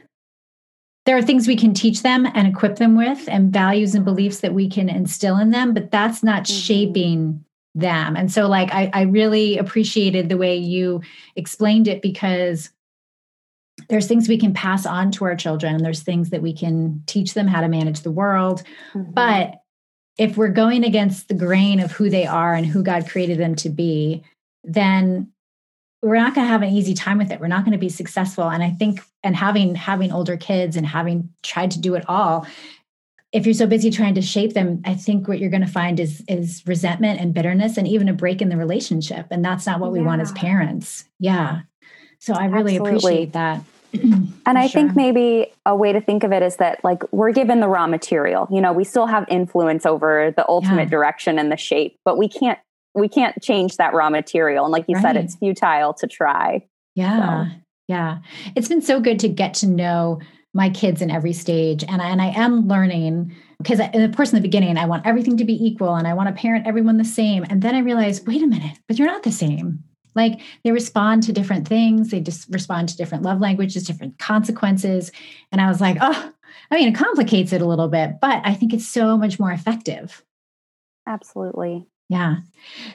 there 1.04 1.16
are 1.16 1.23
things 1.23 1.46
we 1.46 1.56
can 1.56 1.73
teach 1.73 2.02
them 2.02 2.26
and 2.35 2.49
equip 2.49 2.76
them 2.76 2.96
with 2.96 3.28
and 3.28 3.52
values 3.52 3.94
and 3.94 4.04
beliefs 4.04 4.40
that 4.40 4.54
we 4.54 4.68
can 4.68 4.88
instill 4.88 5.38
in 5.38 5.50
them 5.50 5.73
but 5.73 5.90
that's 5.90 6.23
not 6.23 6.42
mm-hmm. 6.44 6.58
shaping 6.58 7.44
them. 7.76 8.16
And 8.16 8.32
so 8.32 8.49
like 8.49 8.73
I, 8.73 8.90
I 8.92 9.02
really 9.02 9.58
appreciated 9.58 10.28
the 10.28 10.38
way 10.38 10.56
you 10.56 11.02
explained 11.37 11.87
it 11.87 12.02
because 12.02 12.70
there's 13.88 14.06
things 14.06 14.28
we 14.28 14.38
can 14.38 14.52
pass 14.52 14.86
on 14.86 15.10
to 15.12 15.24
our 15.24 15.36
children. 15.36 15.82
There's 15.82 16.02
things 16.02 16.30
that 16.30 16.42
we 16.42 16.52
can 16.52 17.02
teach 17.06 17.34
them 17.34 17.46
how 17.46 17.60
to 17.60 17.68
manage 17.68 18.00
the 18.00 18.10
world. 18.10 18.62
Mm-hmm. 18.94 19.12
but 19.12 19.60
if 20.18 20.38
we're 20.38 20.48
going 20.48 20.82
against 20.82 21.28
the 21.28 21.34
grain 21.34 21.78
of 21.78 21.92
who 21.92 22.08
they 22.08 22.24
are 22.24 22.54
and 22.54 22.64
who 22.64 22.82
god 22.82 23.06
created 23.08 23.38
them 23.38 23.54
to 23.54 23.68
be 23.68 24.22
then 24.64 25.30
we're 26.02 26.16
not 26.16 26.34
going 26.34 26.46
to 26.46 26.50
have 26.50 26.62
an 26.62 26.70
easy 26.70 26.94
time 26.94 27.18
with 27.18 27.32
it. 27.32 27.40
We're 27.40 27.48
not 27.48 27.64
going 27.64 27.72
to 27.72 27.78
be 27.78 27.88
successful. 27.88 28.48
And 28.48 28.62
i 28.62 28.70
think 28.70 29.00
and 29.22 29.36
having 29.36 29.74
having 29.74 30.12
older 30.12 30.36
kids 30.36 30.76
and 30.76 30.86
having 30.86 31.30
tried 31.42 31.72
to 31.72 31.80
do 31.80 31.94
it 31.94 32.04
all 32.08 32.46
if 33.32 33.44
you're 33.44 33.54
so 33.54 33.66
busy 33.66 33.90
trying 33.90 34.14
to 34.14 34.22
shape 34.22 34.54
them 34.54 34.80
i 34.84 34.94
think 34.94 35.28
what 35.28 35.38
you're 35.38 35.50
going 35.50 35.64
to 35.64 35.66
find 35.66 35.98
is 36.00 36.22
is 36.28 36.62
resentment 36.66 37.20
and 37.20 37.34
bitterness 37.34 37.76
and 37.76 37.88
even 37.88 38.08
a 38.08 38.14
break 38.14 38.40
in 38.40 38.48
the 38.48 38.56
relationship. 38.56 39.26
And 39.30 39.44
that's 39.44 39.66
not 39.66 39.80
what 39.80 39.92
we 39.92 40.00
want 40.00 40.22
as 40.22 40.32
parents. 40.32 41.04
Yeah. 41.18 41.62
So 42.18 42.32
I 42.32 42.46
really 42.46 42.76
Absolutely. 42.76 42.90
appreciate 42.90 43.32
that. 43.32 43.62
and 44.46 44.58
I 44.58 44.66
sure. 44.66 44.80
think 44.80 44.96
maybe 44.96 45.52
a 45.64 45.74
way 45.74 45.92
to 45.92 46.00
think 46.00 46.24
of 46.24 46.32
it 46.32 46.42
is 46.42 46.56
that 46.56 46.82
like 46.84 47.02
we're 47.12 47.32
given 47.32 47.60
the 47.60 47.68
raw 47.68 47.86
material. 47.86 48.48
You 48.50 48.60
know, 48.60 48.72
we 48.72 48.84
still 48.84 49.06
have 49.06 49.26
influence 49.28 49.86
over 49.86 50.32
the 50.36 50.48
ultimate 50.48 50.84
yeah. 50.84 50.90
direction 50.90 51.38
and 51.38 51.50
the 51.50 51.56
shape, 51.56 51.96
but 52.04 52.18
we 52.18 52.28
can't 52.28 52.58
we 52.94 53.08
can't 53.08 53.40
change 53.42 53.76
that 53.76 53.92
raw 53.92 54.08
material. 54.08 54.64
And 54.64 54.72
like 54.72 54.86
you 54.88 54.94
right. 54.94 55.02
said, 55.02 55.16
it's 55.16 55.36
futile 55.36 55.92
to 55.94 56.06
try. 56.06 56.66
Yeah. 56.94 57.46
So. 57.46 57.52
Yeah. 57.88 58.18
It's 58.56 58.68
been 58.68 58.82
so 58.82 59.00
good 59.00 59.20
to 59.20 59.28
get 59.28 59.54
to 59.54 59.66
know 59.66 60.20
my 60.54 60.70
kids 60.70 61.02
in 61.02 61.10
every 61.10 61.34
stage. 61.34 61.84
And 61.86 62.00
I, 62.00 62.08
and 62.08 62.22
I 62.22 62.28
am 62.28 62.66
learning 62.66 63.36
because 63.58 63.80
of 63.80 64.16
course 64.16 64.32
in 64.32 64.36
the 64.36 64.42
beginning 64.42 64.76
I 64.78 64.86
want 64.86 65.06
everything 65.06 65.36
to 65.36 65.44
be 65.44 65.62
equal 65.64 65.94
and 65.94 66.06
I 66.06 66.14
want 66.14 66.34
to 66.34 66.40
parent 66.40 66.66
everyone 66.66 66.96
the 66.96 67.04
same. 67.04 67.44
And 67.48 67.60
then 67.60 67.74
I 67.74 67.80
realized, 67.80 68.26
wait 68.26 68.42
a 68.42 68.46
minute, 68.46 68.78
but 68.88 68.98
you're 68.98 69.06
not 69.06 69.22
the 69.22 69.32
same. 69.32 69.84
Like 70.16 70.40
they 70.64 70.73
respond 70.73 71.23
to 71.25 71.32
different 71.32 71.68
things, 71.68 72.11
they 72.11 72.20
just 72.20 72.49
respond 72.50 72.88
to 72.88 72.96
different 72.96 73.23
love 73.23 73.40
languages, 73.40 73.85
different 73.85 74.18
consequences. 74.18 75.12
And 75.52 75.61
I 75.61 75.68
was 75.68 75.80
like, 75.80 75.99
oh, 76.00 76.32
I 76.70 76.75
mean, 76.75 76.88
it 76.88 76.94
complicates 76.94 77.52
it 77.52 77.62
a 77.62 77.66
little 77.66 77.88
bit, 77.88 78.18
but 78.20 78.40
I 78.44 78.54
think 78.54 78.73
it's 78.73 78.87
so 78.87 79.16
much 79.16 79.38
more 79.38 79.52
effective. 79.52 80.25
Absolutely. 81.06 81.87
Yeah. 82.08 82.37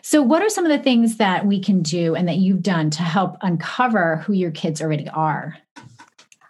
So, 0.02 0.22
what 0.22 0.42
are 0.42 0.50
some 0.50 0.66
of 0.66 0.72
the 0.72 0.84
things 0.84 1.18
that 1.18 1.46
we 1.46 1.60
can 1.60 1.82
do 1.82 2.16
and 2.16 2.28
that 2.28 2.38
you've 2.38 2.64
done 2.64 2.90
to 2.92 3.04
help 3.04 3.38
uncover 3.42 4.18
who 4.18 4.34
your 4.34 4.52
kids 4.52 4.82
already 4.82 5.10
are? 5.10 5.58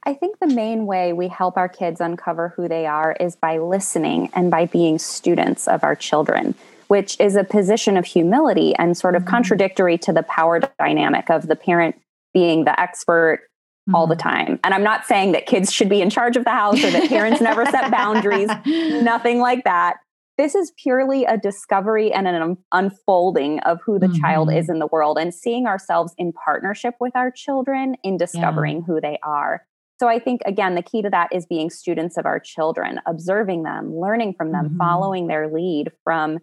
I 0.04 0.14
think 0.16 0.40
the 0.40 0.48
main 0.48 0.88
way 0.88 1.14
we 1.14 1.28
help 1.28 1.58
our 1.58 1.70
kids 1.70 2.02
uncover 2.02 2.50
who 2.50 2.68
they 2.68 2.88
are 2.88 3.16
is 3.20 3.36
by 3.36 3.60
listening 3.60 4.32
and 4.34 4.50
by 4.50 4.66
being 4.66 4.98
students 4.98 5.68
of 5.68 5.84
our 5.84 5.96
children 5.96 6.56
which 6.92 7.18
is 7.22 7.38
a 7.38 7.44
position 7.46 7.96
of 7.96 8.06
humility 8.06 8.76
and 8.76 8.98
sort 8.98 9.16
of 9.16 9.22
mm-hmm. 9.22 9.30
contradictory 9.30 9.98
to 9.98 10.12
the 10.12 10.24
power 10.24 10.60
dynamic 10.78 11.30
of 11.30 11.48
the 11.48 11.56
parent 11.56 11.96
being 12.34 12.66
the 12.66 12.78
expert 12.78 13.40
mm-hmm. 13.88 13.96
all 13.96 14.08
the 14.08 14.14
mm-hmm. 14.14 14.28
time. 14.28 14.60
And 14.62 14.74
I'm 14.74 14.84
not 14.84 15.06
saying 15.06 15.32
that 15.32 15.46
kids 15.46 15.72
should 15.72 15.88
be 15.88 16.02
in 16.02 16.10
charge 16.10 16.36
of 16.36 16.44
the 16.44 16.52
house 16.52 16.84
or 16.84 16.92
that 16.92 17.08
parents 17.08 17.40
never 17.40 17.66
set 17.66 17.90
boundaries, 17.92 18.50
nothing 18.66 19.40
like 19.40 19.64
that. 19.64 20.00
This 20.38 20.54
is 20.54 20.74
purely 20.84 21.24
a 21.24 21.38
discovery 21.38 22.12
and 22.12 22.28
an 22.28 22.58
unfolding 22.74 23.62
of 23.62 23.80
who 23.86 23.98
the 23.98 24.08
mm-hmm. 24.08 24.20
child 24.20 24.52
is 24.52 24.68
in 24.68 24.80
the 24.80 24.88
world 24.88 25.18
and 25.18 25.34
seeing 25.34 25.68
ourselves 25.68 26.14
in 26.18 26.34
partnership 26.34 26.96
with 27.00 27.16
our 27.16 27.32
children 27.32 27.96
in 28.04 28.18
discovering 28.18 28.80
yeah. 28.80 28.84
who 28.84 29.00
they 29.00 29.18
are. 29.24 29.66
So 30.02 30.10
I 30.10 30.20
think 30.20 30.42
again 30.46 30.76
the 30.76 30.82
key 30.82 31.04
to 31.04 31.10
that 31.10 31.32
is 31.32 31.46
being 31.46 31.70
students 31.70 32.18
of 32.18 32.26
our 32.26 32.42
children, 32.42 33.00
observing 33.06 33.64
them, 33.64 33.96
learning 33.96 34.34
from 34.34 34.52
them, 34.52 34.66
mm-hmm. 34.66 34.78
following 34.78 35.28
their 35.28 35.48
lead 35.48 35.94
from 36.04 36.40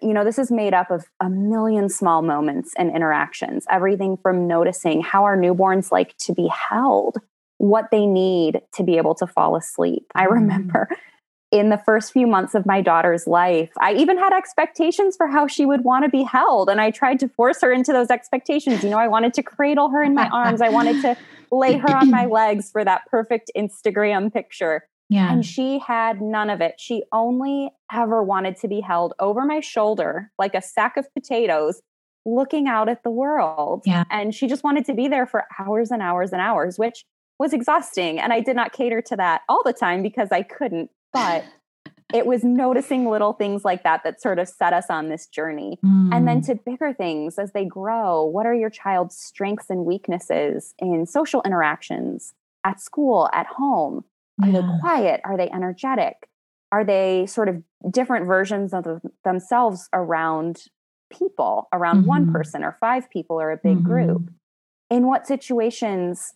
you 0.00 0.12
know, 0.12 0.24
this 0.24 0.38
is 0.38 0.50
made 0.50 0.74
up 0.74 0.90
of 0.90 1.04
a 1.20 1.28
million 1.28 1.88
small 1.88 2.22
moments 2.22 2.72
and 2.76 2.94
interactions, 2.94 3.66
everything 3.70 4.16
from 4.16 4.46
noticing 4.46 5.02
how 5.02 5.24
our 5.24 5.36
newborns 5.36 5.90
like 5.90 6.16
to 6.18 6.32
be 6.32 6.48
held, 6.48 7.18
what 7.58 7.90
they 7.90 8.06
need 8.06 8.60
to 8.74 8.82
be 8.82 8.96
able 8.96 9.14
to 9.16 9.26
fall 9.26 9.56
asleep. 9.56 10.06
I 10.14 10.24
mm-hmm. 10.24 10.34
remember 10.34 10.88
in 11.52 11.68
the 11.68 11.76
first 11.76 12.12
few 12.12 12.26
months 12.26 12.54
of 12.54 12.64
my 12.64 12.80
daughter's 12.80 13.26
life, 13.26 13.70
I 13.78 13.92
even 13.92 14.18
had 14.18 14.32
expectations 14.32 15.16
for 15.16 15.28
how 15.28 15.46
she 15.46 15.66
would 15.66 15.84
want 15.84 16.04
to 16.04 16.10
be 16.10 16.22
held. 16.22 16.70
And 16.70 16.80
I 16.80 16.90
tried 16.90 17.20
to 17.20 17.28
force 17.28 17.60
her 17.60 17.70
into 17.70 17.92
those 17.92 18.08
expectations. 18.08 18.82
You 18.82 18.88
know, 18.88 18.98
I 18.98 19.06
wanted 19.06 19.34
to 19.34 19.42
cradle 19.42 19.90
her 19.90 20.02
in 20.02 20.14
my 20.14 20.28
arms, 20.32 20.62
I 20.62 20.70
wanted 20.70 21.02
to 21.02 21.16
lay 21.50 21.76
her 21.76 21.94
on 21.94 22.10
my 22.10 22.24
legs 22.30 22.70
for 22.70 22.82
that 22.84 23.02
perfect 23.10 23.50
Instagram 23.54 24.32
picture. 24.32 24.88
Yeah. 25.12 25.30
And 25.30 25.44
she 25.44 25.78
had 25.78 26.22
none 26.22 26.48
of 26.48 26.62
it. 26.62 26.76
She 26.78 27.04
only 27.12 27.70
ever 27.92 28.22
wanted 28.22 28.56
to 28.58 28.68
be 28.68 28.80
held 28.80 29.12
over 29.18 29.44
my 29.44 29.60
shoulder 29.60 30.32
like 30.38 30.54
a 30.54 30.62
sack 30.62 30.96
of 30.96 31.06
potatoes, 31.12 31.82
looking 32.24 32.66
out 32.66 32.88
at 32.88 33.02
the 33.02 33.10
world. 33.10 33.82
Yeah. 33.84 34.04
And 34.10 34.34
she 34.34 34.48
just 34.48 34.64
wanted 34.64 34.86
to 34.86 34.94
be 34.94 35.08
there 35.08 35.26
for 35.26 35.44
hours 35.58 35.90
and 35.90 36.00
hours 36.00 36.32
and 36.32 36.40
hours, 36.40 36.78
which 36.78 37.04
was 37.38 37.52
exhausting. 37.52 38.18
And 38.18 38.32
I 38.32 38.40
did 38.40 38.56
not 38.56 38.72
cater 38.72 39.02
to 39.02 39.16
that 39.16 39.42
all 39.50 39.62
the 39.64 39.74
time 39.74 40.02
because 40.02 40.28
I 40.32 40.42
couldn't. 40.42 40.90
But 41.12 41.44
it 42.14 42.24
was 42.24 42.42
noticing 42.42 43.06
little 43.06 43.34
things 43.34 43.66
like 43.66 43.82
that 43.82 44.04
that 44.04 44.22
sort 44.22 44.38
of 44.38 44.48
set 44.48 44.72
us 44.72 44.86
on 44.88 45.10
this 45.10 45.26
journey. 45.26 45.78
Mm. 45.84 46.14
And 46.14 46.26
then 46.26 46.40
to 46.42 46.54
bigger 46.54 46.94
things 46.94 47.38
as 47.38 47.52
they 47.52 47.66
grow. 47.66 48.24
What 48.24 48.46
are 48.46 48.54
your 48.54 48.70
child's 48.70 49.16
strengths 49.16 49.68
and 49.68 49.84
weaknesses 49.84 50.72
in 50.78 51.04
social 51.04 51.42
interactions, 51.42 52.32
at 52.64 52.80
school, 52.80 53.28
at 53.34 53.46
home? 53.46 54.04
Are 54.42 54.48
Yeah. 54.48 54.60
they 54.60 54.80
quiet? 54.80 55.20
Are 55.24 55.36
they 55.36 55.50
energetic? 55.50 56.28
Are 56.70 56.84
they 56.84 57.26
sort 57.26 57.48
of 57.48 57.62
different 57.90 58.26
versions 58.26 58.72
of 58.72 58.86
themselves 59.24 59.88
around 59.92 60.64
people, 61.10 61.68
around 61.72 62.06
one 62.06 62.26
Mhm. 62.26 62.32
person 62.32 62.64
or 62.64 62.72
five 62.72 63.10
people 63.10 63.40
or 63.40 63.50
a 63.50 63.56
big 63.56 63.78
Mhm. 63.78 63.82
group? 63.84 64.30
In 64.90 65.06
what 65.06 65.26
situations 65.26 66.34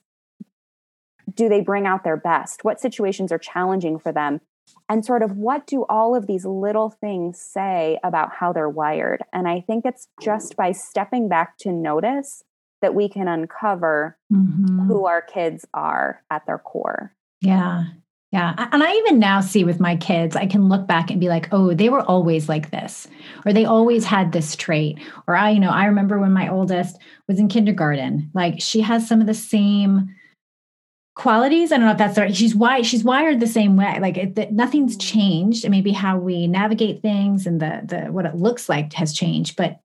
do 1.35 1.49
they 1.49 1.61
bring 1.61 1.87
out 1.87 2.05
their 2.05 2.17
best? 2.17 2.65
What 2.65 2.81
situations 2.81 3.33
are 3.33 3.39
challenging 3.39 3.99
for 3.99 4.13
them? 4.13 4.41
And 4.89 5.05
sort 5.05 5.23
of 5.23 5.37
what 5.37 5.67
do 5.67 5.85
all 5.89 6.15
of 6.15 6.27
these 6.27 6.45
little 6.45 6.91
things 6.91 7.41
say 7.41 7.99
about 8.05 8.33
how 8.35 8.53
they're 8.53 8.69
wired? 8.69 9.23
And 9.33 9.49
I 9.49 9.61
think 9.61 9.85
it's 9.85 10.09
just 10.21 10.57
by 10.57 10.73
stepping 10.73 11.29
back 11.29 11.57
to 11.59 11.73
notice 11.73 12.43
that 12.83 12.95
we 12.95 13.09
can 13.09 13.27
uncover 13.27 14.19
Mhm. 14.33 14.87
who 14.87 15.07
our 15.07 15.23
kids 15.23 15.67
are 15.73 16.23
at 16.31 16.45
their 16.47 16.59
core. 16.59 17.15
Yeah. 17.47 17.85
Yeah. 18.33 18.69
And 18.73 18.83
I 18.83 18.93
even 18.93 19.19
now 19.19 19.41
see 19.41 19.65
with 19.65 19.81
my 19.81 19.97
kids, 19.97 20.37
I 20.37 20.47
can 20.47 20.69
look 20.69 20.87
back 20.87 21.11
and 21.11 21.21
be 21.21 21.29
like, 21.29 21.49
oh, 21.53 21.73
they 21.73 21.89
were 21.89 22.03
always 22.03 22.49
like 22.49 22.71
this, 22.71 23.07
or 23.47 23.53
they 23.53 23.65
always 23.65 24.05
had 24.05 24.33
this 24.33 24.57
trait. 24.57 24.99
Or 25.27 25.37
I, 25.37 25.51
you 25.51 25.61
know, 25.61 25.71
I 25.71 25.87
remember 25.87 26.19
when 26.19 26.33
my 26.33 26.49
oldest 26.49 26.99
was 27.29 27.39
in 27.39 27.49
kindergarten, 27.49 28.31
like 28.35 28.61
she 28.61 28.81
has 28.81 29.09
some 29.09 29.21
of 29.21 29.27
the 29.27 29.35
same 29.35 30.15
qualities. 31.15 31.73
I 31.73 31.77
don't 31.77 31.87
know 31.87 31.93
if 31.93 31.99
that's 31.99 32.19
right. 32.19 32.35
She's 32.37 32.55
wired. 32.55 32.85
She's 32.85 33.05
wired 33.05 33.41
the 33.41 33.47
same 33.47 33.77
way. 33.77 33.99
Like 34.01 34.19
it, 34.19 34.35
that 34.35 34.53
nothing's 34.53 34.97
changed. 34.97 35.65
And 35.65 35.71
maybe 35.71 35.93
how 35.93 36.19
we 36.19 36.47
navigate 36.49 37.01
things 37.01 37.47
and 37.47 37.61
the 37.61 37.83
the 37.85 38.13
what 38.13 38.27
it 38.27 38.35
looks 38.35 38.69
like 38.69 38.93
has 38.95 39.15
changed. 39.15 39.57
But 39.57 39.81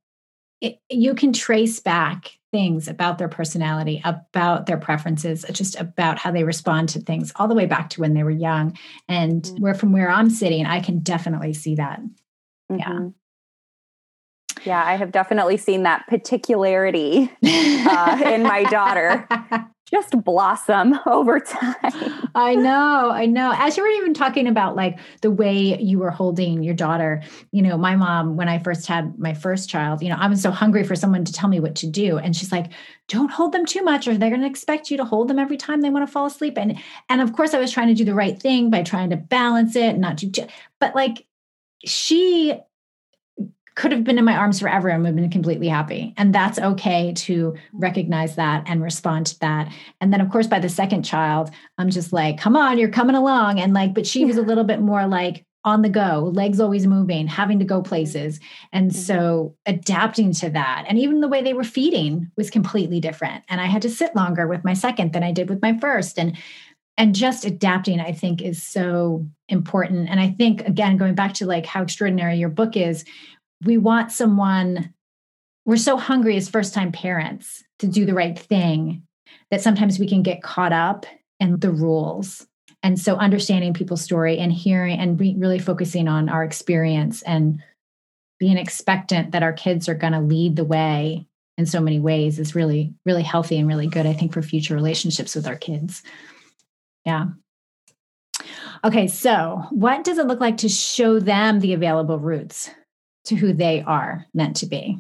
it, 0.61 0.79
you 0.89 1.13
can 1.15 1.33
trace 1.33 1.79
back 1.79 2.37
things 2.51 2.87
about 2.87 3.17
their 3.17 3.27
personality, 3.29 4.01
about 4.03 4.65
their 4.65 4.77
preferences, 4.77 5.45
just 5.51 5.79
about 5.79 6.19
how 6.19 6.31
they 6.31 6.43
respond 6.43 6.89
to 6.89 6.99
things, 6.99 7.31
all 7.37 7.47
the 7.47 7.55
way 7.55 7.65
back 7.65 7.89
to 7.89 8.01
when 8.01 8.13
they 8.13 8.23
were 8.23 8.29
young. 8.29 8.77
And 9.07 9.43
Mm. 9.43 9.59
where 9.59 9.73
from 9.73 9.91
where 9.91 10.09
I'm 10.09 10.29
sitting, 10.29 10.65
I 10.65 10.79
can 10.81 10.99
definitely 10.99 11.53
see 11.53 11.75
that. 11.75 12.01
Yeah. 12.69 12.89
Mhm. 12.89 13.13
Yeah, 14.65 14.83
I 14.85 14.95
have 14.95 15.11
definitely 15.11 15.57
seen 15.57 15.83
that 15.83 16.05
particularity 16.07 17.31
uh, 17.43 18.21
in 18.25 18.43
my 18.43 18.63
daughter 18.65 19.27
just 19.91 20.23
blossom 20.23 20.97
over 21.05 21.39
time. 21.39 22.29
I 22.33 22.55
know, 22.55 23.11
I 23.11 23.25
know. 23.25 23.53
As 23.55 23.75
you 23.75 23.83
were 23.83 23.89
even 23.89 24.13
talking 24.13 24.47
about 24.47 24.75
like 24.75 24.99
the 25.21 25.31
way 25.31 25.77
you 25.79 25.99
were 25.99 26.11
holding 26.11 26.63
your 26.63 26.73
daughter, 26.73 27.21
you 27.51 27.61
know, 27.61 27.77
my 27.77 27.95
mom, 27.95 28.37
when 28.37 28.47
I 28.47 28.59
first 28.59 28.87
had 28.87 29.19
my 29.19 29.33
first 29.33 29.69
child, 29.69 30.01
you 30.01 30.09
know, 30.09 30.17
I 30.17 30.27
was 30.27 30.41
so 30.41 30.51
hungry 30.51 30.83
for 30.83 30.95
someone 30.95 31.25
to 31.25 31.33
tell 31.33 31.49
me 31.49 31.59
what 31.59 31.75
to 31.75 31.87
do. 31.87 32.17
And 32.17 32.35
she's 32.35 32.51
like, 32.51 32.71
don't 33.07 33.31
hold 33.31 33.51
them 33.51 33.65
too 33.65 33.83
much, 33.83 34.07
or 34.07 34.17
they're 34.17 34.29
going 34.29 34.41
to 34.41 34.47
expect 34.47 34.89
you 34.89 34.97
to 34.97 35.05
hold 35.05 35.27
them 35.27 35.39
every 35.39 35.57
time 35.57 35.81
they 35.81 35.89
want 35.89 36.07
to 36.07 36.11
fall 36.11 36.25
asleep. 36.25 36.57
And 36.57 36.79
and 37.09 37.21
of 37.21 37.33
course, 37.33 37.53
I 37.53 37.59
was 37.59 37.71
trying 37.71 37.89
to 37.89 37.93
do 37.93 38.05
the 38.05 38.15
right 38.15 38.41
thing 38.41 38.69
by 38.69 38.83
trying 38.83 39.09
to 39.09 39.17
balance 39.17 39.75
it 39.75 39.89
and 39.89 40.01
not 40.01 40.15
do, 40.15 40.45
but 40.79 40.95
like 40.95 41.25
she 41.83 42.57
could 43.75 43.91
have 43.91 44.03
been 44.03 44.17
in 44.17 44.25
my 44.25 44.35
arms 44.35 44.59
forever 44.59 44.89
and 44.89 45.01
would 45.03 45.09
have 45.09 45.15
been 45.15 45.29
completely 45.29 45.67
happy. 45.67 46.13
And 46.17 46.35
that's 46.35 46.59
okay 46.59 47.13
to 47.13 47.55
recognize 47.73 48.35
that 48.35 48.63
and 48.67 48.83
respond 48.83 49.27
to 49.27 49.39
that. 49.39 49.71
And 50.01 50.11
then, 50.11 50.21
of 50.21 50.29
course, 50.29 50.47
by 50.47 50.59
the 50.59 50.69
second 50.69 51.03
child, 51.03 51.51
I'm 51.77 51.89
just 51.89 52.11
like, 52.11 52.37
come 52.37 52.55
on, 52.55 52.77
you're 52.77 52.89
coming 52.89 53.15
along. 53.15 53.59
And 53.59 53.73
like, 53.73 53.93
but 53.93 54.05
she 54.05 54.25
was 54.25 54.37
a 54.37 54.41
little 54.41 54.65
bit 54.65 54.81
more 54.81 55.07
like 55.07 55.45
on 55.63 55.83
the 55.83 55.89
go, 55.89 56.31
legs 56.33 56.59
always 56.59 56.87
moving, 56.87 57.27
having 57.27 57.59
to 57.59 57.65
go 57.65 57.81
places. 57.81 58.39
And 58.73 58.91
mm-hmm. 58.91 58.99
so 58.99 59.55
adapting 59.65 60.33
to 60.33 60.49
that. 60.49 60.85
And 60.87 60.97
even 60.97 61.21
the 61.21 61.27
way 61.27 61.41
they 61.43 61.53
were 61.53 61.63
feeding 61.63 62.31
was 62.35 62.49
completely 62.49 62.99
different. 62.99 63.43
And 63.47 63.61
I 63.61 63.65
had 63.65 63.83
to 63.83 63.89
sit 63.89 64.15
longer 64.15 64.47
with 64.47 64.65
my 64.65 64.73
second 64.73 65.13
than 65.13 65.23
I 65.23 65.31
did 65.31 65.49
with 65.49 65.61
my 65.61 65.77
first. 65.77 66.17
And 66.17 66.37
and 66.97 67.15
just 67.15 67.45
adapting 67.45 68.01
i 68.01 68.11
think 68.11 68.41
is 68.41 68.61
so 68.61 69.25
important 69.47 70.09
and 70.09 70.19
i 70.19 70.29
think 70.29 70.67
again 70.67 70.97
going 70.97 71.15
back 71.15 71.33
to 71.33 71.45
like 71.45 71.65
how 71.65 71.81
extraordinary 71.81 72.35
your 72.35 72.49
book 72.49 72.75
is 72.75 73.05
we 73.65 73.77
want 73.77 74.11
someone 74.11 74.93
we're 75.65 75.77
so 75.77 75.95
hungry 75.97 76.35
as 76.37 76.49
first 76.49 76.73
time 76.73 76.91
parents 76.91 77.63
to 77.79 77.87
do 77.87 78.05
the 78.05 78.13
right 78.13 78.37
thing 78.37 79.03
that 79.51 79.61
sometimes 79.61 79.99
we 79.99 80.07
can 80.07 80.23
get 80.23 80.41
caught 80.41 80.73
up 80.73 81.05
in 81.39 81.59
the 81.59 81.71
rules. 81.71 82.47
And 82.83 82.99
so 82.99 83.15
understanding 83.15 83.73
people's 83.73 84.01
story 84.01 84.39
and 84.39 84.51
hearing 84.51 84.99
and 84.99 85.19
re- 85.19 85.35
really 85.37 85.59
focusing 85.59 86.07
on 86.07 86.29
our 86.29 86.43
experience 86.43 87.21
and 87.23 87.61
being 88.39 88.57
expectant 88.57 89.31
that 89.31 89.43
our 89.43 89.53
kids 89.53 89.87
are 89.87 89.93
going 89.93 90.13
to 90.13 90.19
lead 90.19 90.55
the 90.55 90.65
way 90.65 91.27
in 91.57 91.65
so 91.67 91.79
many 91.79 91.99
ways 91.99 92.39
is 92.39 92.55
really 92.55 92.91
really 93.05 93.21
healthy 93.21 93.59
and 93.59 93.67
really 93.67 93.85
good 93.85 94.07
i 94.07 94.13
think 94.13 94.33
for 94.33 94.41
future 94.41 94.73
relationships 94.73 95.35
with 95.35 95.45
our 95.45 95.55
kids. 95.55 96.01
Yeah. 97.05 97.25
Okay 98.83 99.07
so 99.07 99.63
what 99.69 100.03
does 100.03 100.17
it 100.17 100.25
look 100.25 100.39
like 100.39 100.57
to 100.57 100.69
show 100.69 101.19
them 101.19 101.59
the 101.59 101.73
available 101.73 102.17
routes 102.17 102.71
to 103.25 103.35
who 103.35 103.53
they 103.53 103.81
are 103.81 104.25
meant 104.33 104.55
to 104.57 104.65
be 104.65 104.99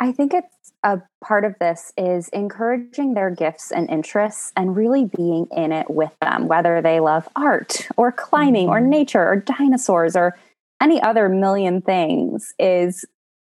I 0.00 0.10
think 0.10 0.34
it's 0.34 0.72
a 0.82 1.00
part 1.22 1.44
of 1.44 1.54
this 1.60 1.92
is 1.96 2.28
encouraging 2.30 3.14
their 3.14 3.30
gifts 3.30 3.70
and 3.70 3.88
interests 3.88 4.52
and 4.56 4.74
really 4.76 5.04
being 5.16 5.46
in 5.52 5.70
it 5.70 5.88
with 5.88 6.10
them, 6.20 6.48
whether 6.48 6.82
they 6.82 6.98
love 6.98 7.28
art 7.36 7.88
or 7.96 8.10
climbing 8.10 8.68
or 8.68 8.80
Mhm. 8.80 8.88
nature 8.88 9.26
or 9.26 9.36
dinosaurs 9.36 10.16
or 10.16 10.36
any 10.82 11.00
other 11.00 11.28
million 11.28 11.80
things 11.80 12.52
is 12.58 13.04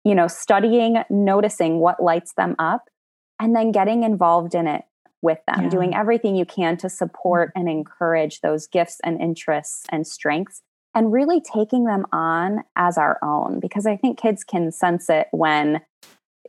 you 0.04 0.14
know 0.14 0.26
studying 0.26 1.02
noticing 1.09 1.78
what 1.78 2.02
lights 2.02 2.33
them 2.35 2.57
up 2.59 2.90
and 3.38 3.54
then 3.54 3.70
getting 3.70 4.02
involved 4.02 4.54
in 4.57 4.66
it 4.66 4.85
with 5.22 5.38
them 5.46 5.62
Yeah. 5.62 5.68
doing 5.70 5.94
everything 5.94 6.35
you 6.35 6.44
can 6.44 6.76
to 6.78 6.88
support 6.88 7.52
and 7.54 7.68
encourage 7.68 8.40
those 8.40 8.66
gifts 8.66 9.00
and 9.04 9.20
interests 9.20 9.87
and 9.90 10.04
strengths 10.07 10.62
and 10.94 11.12
really 11.12 11.40
taking 11.40 11.85
them 11.85 12.04
on 12.12 12.62
as 12.76 12.96
our 12.98 13.18
own 13.22 13.61
because 13.61 13.87
i 13.87 13.96
think 13.96 14.18
kids 14.18 14.44
can 14.44 14.70
sense 14.72 15.09
it 15.09 15.28
when 15.33 15.80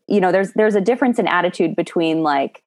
you 0.07 0.19
know 0.19 0.31
there's 0.31 0.51
there's 0.53 0.75
a 0.75 0.81
difference 0.81 1.19
in 1.19 1.27
attitude 1.27 1.75
between 1.75 2.21
like 2.23 2.61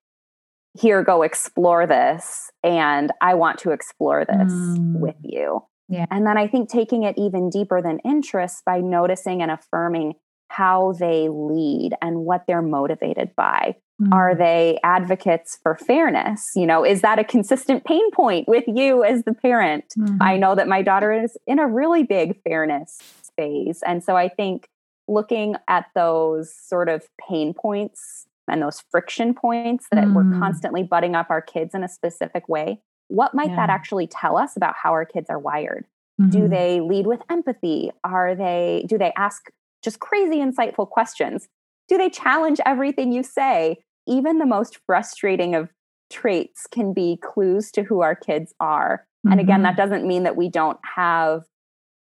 here 0.79 1.03
go 1.03 1.23
explore 1.23 1.87
this 1.87 2.51
and 2.62 3.12
i 3.21 3.35
want 3.35 3.59
to 3.59 3.71
explore 3.71 4.25
this 4.25 4.53
Mm. 4.53 5.01
with 5.01 5.17
you 5.23 5.62
Yeah. 5.88 6.07
and 6.11 6.27
then 6.27 6.37
i 6.38 6.47
think 6.47 6.69
taking 6.69 7.03
it 7.05 7.14
even 7.19 7.51
deeper 7.51 7.81
than 7.83 7.99
interest 8.01 8.64
by 8.64 8.81
noticing 8.81 9.43
and 9.43 9.51
affirming 9.51 10.14
how 10.51 10.93
they 10.93 11.29
lead 11.29 11.91
and 12.01 12.21
what 12.25 12.45
they're 12.47 12.62
motivated 12.62 13.31
by 13.37 13.77
are 14.13 14.35
Mm. 14.35 14.39
they 14.39 14.79
advocates 14.85 15.59
for 15.63 15.75
fairness 15.75 16.53
you 16.55 16.67
know 16.67 16.85
is 16.85 17.01
that 17.03 17.19
a 17.19 17.25
consistent 17.25 17.85
pain 17.85 18.11
point 18.13 18.47
with 18.47 18.65
you 18.69 19.03
as 19.03 19.25
the 19.25 19.35
parent 19.35 19.85
Mhm. 19.99 20.19
I 20.21 20.37
know 20.37 20.55
that 20.55 20.69
my 20.69 20.83
daughter 20.83 21.13
is 21.13 21.37
in 21.47 21.59
a 21.59 21.67
really 21.67 22.03
big 22.05 22.41
fairness 22.43 22.99
phase. 23.37 23.83
And 23.87 24.03
so 24.05 24.17
I 24.17 24.29
think 24.29 24.69
looking 25.09 25.57
at 25.69 25.87
those 25.95 26.55
sort 26.55 26.89
of 26.89 27.09
pain 27.29 27.55
points 27.55 28.27
and 28.49 28.61
those 28.63 28.81
friction 28.91 29.35
points 29.35 29.87
that 29.93 30.09
we're 30.15 30.25
Mm. 30.25 30.39
constantly 30.39 30.83
butting 30.83 31.15
up 31.17 31.27
our 31.31 31.41
kids 31.43 31.75
in 31.75 31.83
a 31.85 31.89
specific 31.89 32.49
way, 32.49 32.81
what 33.09 33.35
might 33.35 33.55
that 33.57 33.71
actually 33.71 34.07
tell 34.07 34.37
us 34.37 34.57
about 34.57 34.75
how 34.77 34.93
our 34.93 35.05
kids 35.05 35.29
are 35.31 35.39
wired? 35.39 35.87
Do 36.31 36.43
Mhm. 36.47 36.51
they 36.51 36.81
lead 36.81 37.07
with 37.07 37.23
empathy? 37.31 37.91
Are 38.05 38.35
they 38.35 38.85
do 38.89 38.99
they 38.99 39.13
ask 39.17 39.51
just 39.83 39.99
crazy 40.01 40.39
insightful 40.39 40.89
questions? 40.89 41.49
Do 41.89 41.97
they 41.97 42.11
challenge 42.11 42.61
everything 42.67 43.13
you 43.13 43.23
say? 43.23 43.79
Even 44.09 44.38
the 44.38 44.47
most 44.47 44.79
frustrating 44.87 45.55
of 45.55 45.68
traits 46.11 46.66
can 46.66 46.94
be 46.94 47.18
clues 47.23 47.71
to 47.73 47.83
who 47.83 48.01
our 48.01 48.14
kids 48.16 48.55
are. 48.59 49.07
And 49.31 49.40
again, 49.40 49.62
that 49.64 49.77
doesn't 49.77 50.07
mean 50.07 50.23
that 50.23 50.37
we 50.37 50.49
don't 50.49 50.79
have, 50.97 51.42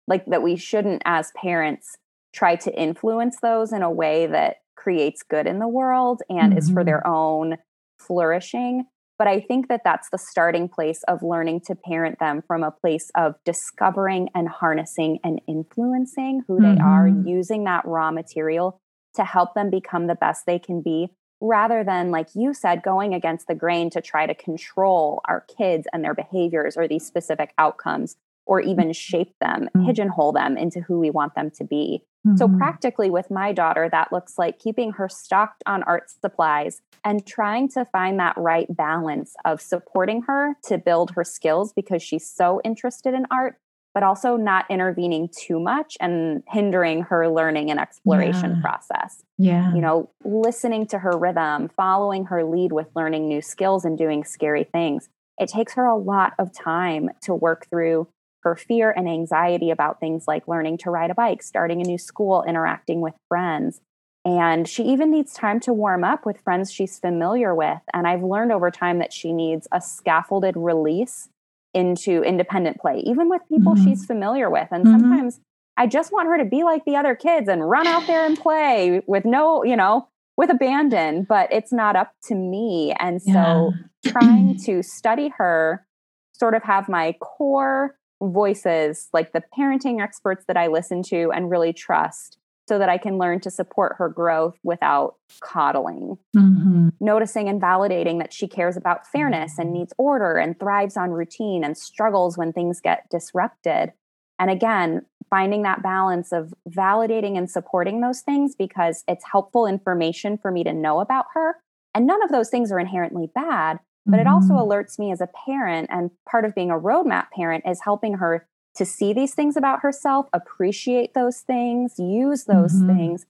like, 0.08 0.26
that 0.26 0.42
we 0.42 0.56
shouldn't, 0.56 1.04
as 1.06 1.32
parents, 1.36 1.96
try 2.34 2.56
to 2.56 2.74
influence 2.74 3.38
those 3.42 3.72
in 3.72 3.84
a 3.84 3.92
way 3.92 4.26
that 4.26 4.58
creates 4.76 5.22
good 5.22 5.46
in 5.46 5.60
the 5.60 5.68
world 5.68 6.24
and 6.30 6.58
is 6.58 6.72
for 6.72 6.82
Mhm. 6.82 6.86
their 6.86 7.08
own 7.08 7.58
flourishing. 8.00 8.88
But 9.20 9.28
I 9.28 9.42
think 9.42 9.68
that 9.68 9.84
that's 9.84 10.10
the 10.10 10.18
starting 10.18 10.68
place 10.68 11.04
of 11.04 11.22
learning 11.22 11.62
to 11.68 11.76
parent 11.76 12.18
them 12.18 12.42
from 12.42 12.64
a 12.64 12.72
place 12.72 13.12
of 13.14 13.36
discovering 13.46 14.30
and 14.34 14.50
harnessing 14.50 15.20
and 15.24 15.40
influencing 15.48 16.44
who 16.48 16.60
they 16.60 16.78
are, 16.80 17.08
Mhm. 17.08 17.28
using 17.28 17.64
that 17.66 17.86
raw 17.86 18.10
material 18.10 18.82
to 19.14 19.24
help 19.24 19.54
them 19.54 19.70
become 19.70 20.08
the 20.08 20.16
best 20.16 20.48
they 20.48 20.58
can 20.58 20.82
be 20.82 21.12
rather 21.44 21.84
than, 21.84 22.10
like 22.10 22.30
you 22.34 22.54
said, 22.54 22.82
going 22.82 23.14
against 23.14 23.48
the 23.48 23.56
grain 23.56 23.90
to 23.90 24.02
try 24.02 24.26
to 24.26 24.34
control 24.34 25.22
our 25.26 25.42
kids 25.42 25.88
and 25.92 26.04
their 26.04 26.14
behaviors 26.14 26.78
or 26.78 26.88
these 26.88 27.06
specific 27.06 27.54
outcomes 27.58 28.16
or 28.46 28.62
even 28.62 28.94
shape 28.94 29.34
them, 29.40 29.70
mm-hmm. 29.76 29.86
pigeonhole 29.86 30.32
them 30.32 30.58
into 30.58 30.80
who 30.82 31.00
we 31.00 31.10
want 31.10 31.36
them 31.36 31.52
to 31.52 31.64
be. 31.64 32.04
Mm-hmm. 32.26 32.38
So, 32.38 32.48
practically 32.48 33.10
with 33.10 33.30
my 33.30 33.52
daughter, 33.52 33.90
that 33.92 34.14
looks 34.14 34.38
like 34.38 34.58
keeping 34.58 34.94
her 34.94 35.10
stocked 35.10 35.64
on 35.66 35.84
art 35.84 36.10
supplies 36.10 36.82
and 37.04 37.26
trying 37.28 37.68
to 37.70 37.84
find 37.86 38.20
that 38.20 38.38
right 38.38 38.74
balance 38.74 39.36
of 39.44 39.62
supporting 39.62 40.22
her 40.24 40.56
to 40.64 40.78
build 40.78 41.12
her 41.12 41.26
skills 41.26 41.74
because 41.74 42.02
she's 42.02 42.30
so 42.30 42.62
interested 42.64 43.14
in 43.14 43.26
art, 43.30 43.58
but 43.94 44.04
also 44.04 44.36
not 44.36 44.66
intervening 44.70 45.30
too 45.30 45.60
much 45.60 45.96
and 46.00 46.44
hindering 46.48 47.04
her 47.04 47.30
learning 47.30 47.70
and 47.70 47.80
exploration 47.80 48.56
yeah. 48.56 48.62
process. 48.62 49.24
Yeah. 49.38 49.74
You 49.74 49.82
know, 49.82 50.10
listening 50.24 50.88
to 50.88 51.00
her 51.00 51.18
rhythm, 51.18 51.70
following 51.76 52.26
her 52.26 52.44
lead 52.44 52.72
with 52.72 52.88
learning 52.96 53.28
new 53.28 53.42
skills 53.42 53.86
and 53.86 53.98
doing 53.98 54.24
scary 54.24 54.64
things. 54.64 55.10
It 55.38 55.50
takes 55.50 55.74
her 55.74 55.86
a 55.86 55.96
lot 55.96 56.34
of 56.40 56.52
time 56.54 57.10
to 57.24 57.36
work 57.36 57.68
through 57.70 58.08
her 58.44 58.56
fear 58.56 58.92
and 58.92 59.08
anxiety 59.08 59.70
about 59.70 60.00
things 60.00 60.26
like 60.28 60.48
learning 60.48 60.78
to 60.80 60.90
ride 60.90 61.12
a 61.12 61.16
bike, 61.16 61.42
starting 61.42 61.82
a 61.82 61.86
new 61.86 61.98
school, 61.98 62.44
interacting 62.48 63.00
with 63.00 63.14
friends. 63.30 63.80
And 64.26 64.68
she 64.68 64.84
even 64.84 65.12
needs 65.12 65.34
time 65.34 65.60
to 65.62 65.74
warm 65.74 66.04
up 66.04 66.26
with 66.26 66.42
friends 66.42 66.72
she's 66.72 67.00
familiar 67.00 67.54
with. 67.54 67.80
And 67.94 68.08
I've 68.08 68.24
learned 68.24 68.52
over 68.52 68.72
time 68.72 69.00
that 69.00 69.12
she 69.12 69.34
needs 69.34 69.68
a 69.72 69.82
scaffolded 69.82 70.56
release 70.56 71.30
into 71.74 72.22
independent 72.24 72.80
play, 72.80 73.00
even 73.06 73.30
with 73.30 73.42
people 73.50 73.74
mm-hmm. 73.74 73.84
she's 73.84 74.06
familiar 74.06 74.50
with. 74.50 74.68
And 74.72 74.86
mm-hmm. 74.86 75.00
sometimes 75.00 75.40
I 75.78 75.88
just 75.88 76.12
want 76.12 76.28
her 76.28 76.38
to 76.38 76.46
be 76.46 76.64
like 76.64 76.86
the 76.86 76.96
other 76.96 77.16
kids 77.16 77.50
and 77.50 77.68
run 77.68 77.88
out 77.88 78.06
there 78.08 78.26
and 78.26 78.38
play 78.38 79.02
with 79.08 79.26
no, 79.26 79.64
you 79.64 79.76
know, 79.76 80.08
with 80.38 80.50
abandon, 80.50 81.26
but 81.28 81.52
it's 81.52 81.72
not 81.72 81.96
up 81.96 82.14
to 82.26 82.36
me. 82.36 82.94
And 83.00 83.22
so 83.22 83.32
yeah. 83.32 83.72
trying 84.12 84.58
to 84.66 84.82
study 84.84 85.32
her, 85.38 85.86
sort 86.34 86.54
of 86.54 86.64
have 86.64 86.90
my 86.90 87.16
core 87.22 87.96
voices, 88.22 89.10
like 89.14 89.34
the 89.34 89.44
parenting 89.58 90.02
experts 90.02 90.46
that 90.48 90.58
I 90.58 90.68
listen 90.68 91.04
to 91.04 91.32
and 91.32 91.50
really 91.50 91.74
trust, 91.74 92.38
so 92.68 92.80
that 92.80 92.90
I 92.90 92.98
can 92.98 93.18
learn 93.18 93.42
to 93.42 93.52
support 93.52 93.96
her 93.98 94.10
growth 94.10 94.58
without 94.64 95.16
coddling. 95.42 96.18
Mm-hmm. 96.36 96.90
Noticing 97.02 97.50
and 97.50 97.62
validating 97.62 98.20
that 98.20 98.34
she 98.34 98.48
cares 98.48 98.78
about 98.78 99.08
fairness 99.08 99.58
and 99.58 99.74
needs 99.74 99.94
order 99.98 100.38
and 100.38 100.58
thrives 100.60 100.96
on 100.96 101.12
routine 101.12 101.64
and 101.64 101.78
struggles 101.78 102.38
when 102.38 102.54
things 102.54 102.80
get 102.80 103.10
disrupted. 103.10 103.92
And 104.40 104.50
again, 104.50 105.06
finding 105.30 105.64
that 105.64 105.84
balance 105.84 106.32
of 106.32 106.54
validating 106.70 107.38
and 107.38 107.50
supporting 107.50 108.02
those 108.02 108.22
things 108.22 108.56
because 108.56 109.04
it's 109.08 109.26
helpful 109.30 109.66
information 109.66 110.38
for 110.38 110.52
me 110.52 110.64
to 110.64 110.74
know 110.74 111.00
about 111.00 111.26
her. 111.34 111.58
And 111.96 112.08
none 112.08 112.24
of 112.24 112.32
those 112.32 112.50
things 112.50 112.72
are 112.72 112.80
inherently 112.80 113.30
bad, 113.34 113.80
but 114.06 114.20
it 114.20 114.28
also 114.28 114.54
mm-hmm. 114.54 114.70
alerts 114.70 114.98
me 114.98 115.12
as 115.12 115.22
a 115.22 115.30
parent. 115.46 115.90
And 115.92 116.12
part 116.30 116.46
of 116.46 116.56
being 116.56 116.72
a 116.72 116.80
roadmap 116.80 117.32
parent 117.32 117.66
is 117.68 117.82
helping 117.84 118.16
her 118.16 118.48
to 118.76 118.86
see 118.86 119.14
these 119.14 119.34
things 119.34 119.56
about 119.56 119.82
herself, 119.82 120.28
appreciate 120.34 121.14
those 121.14 121.40
things, 121.42 122.00
use 122.00 122.46
those 122.46 122.74
mm-hmm. 122.74 122.96
things, 122.96 123.26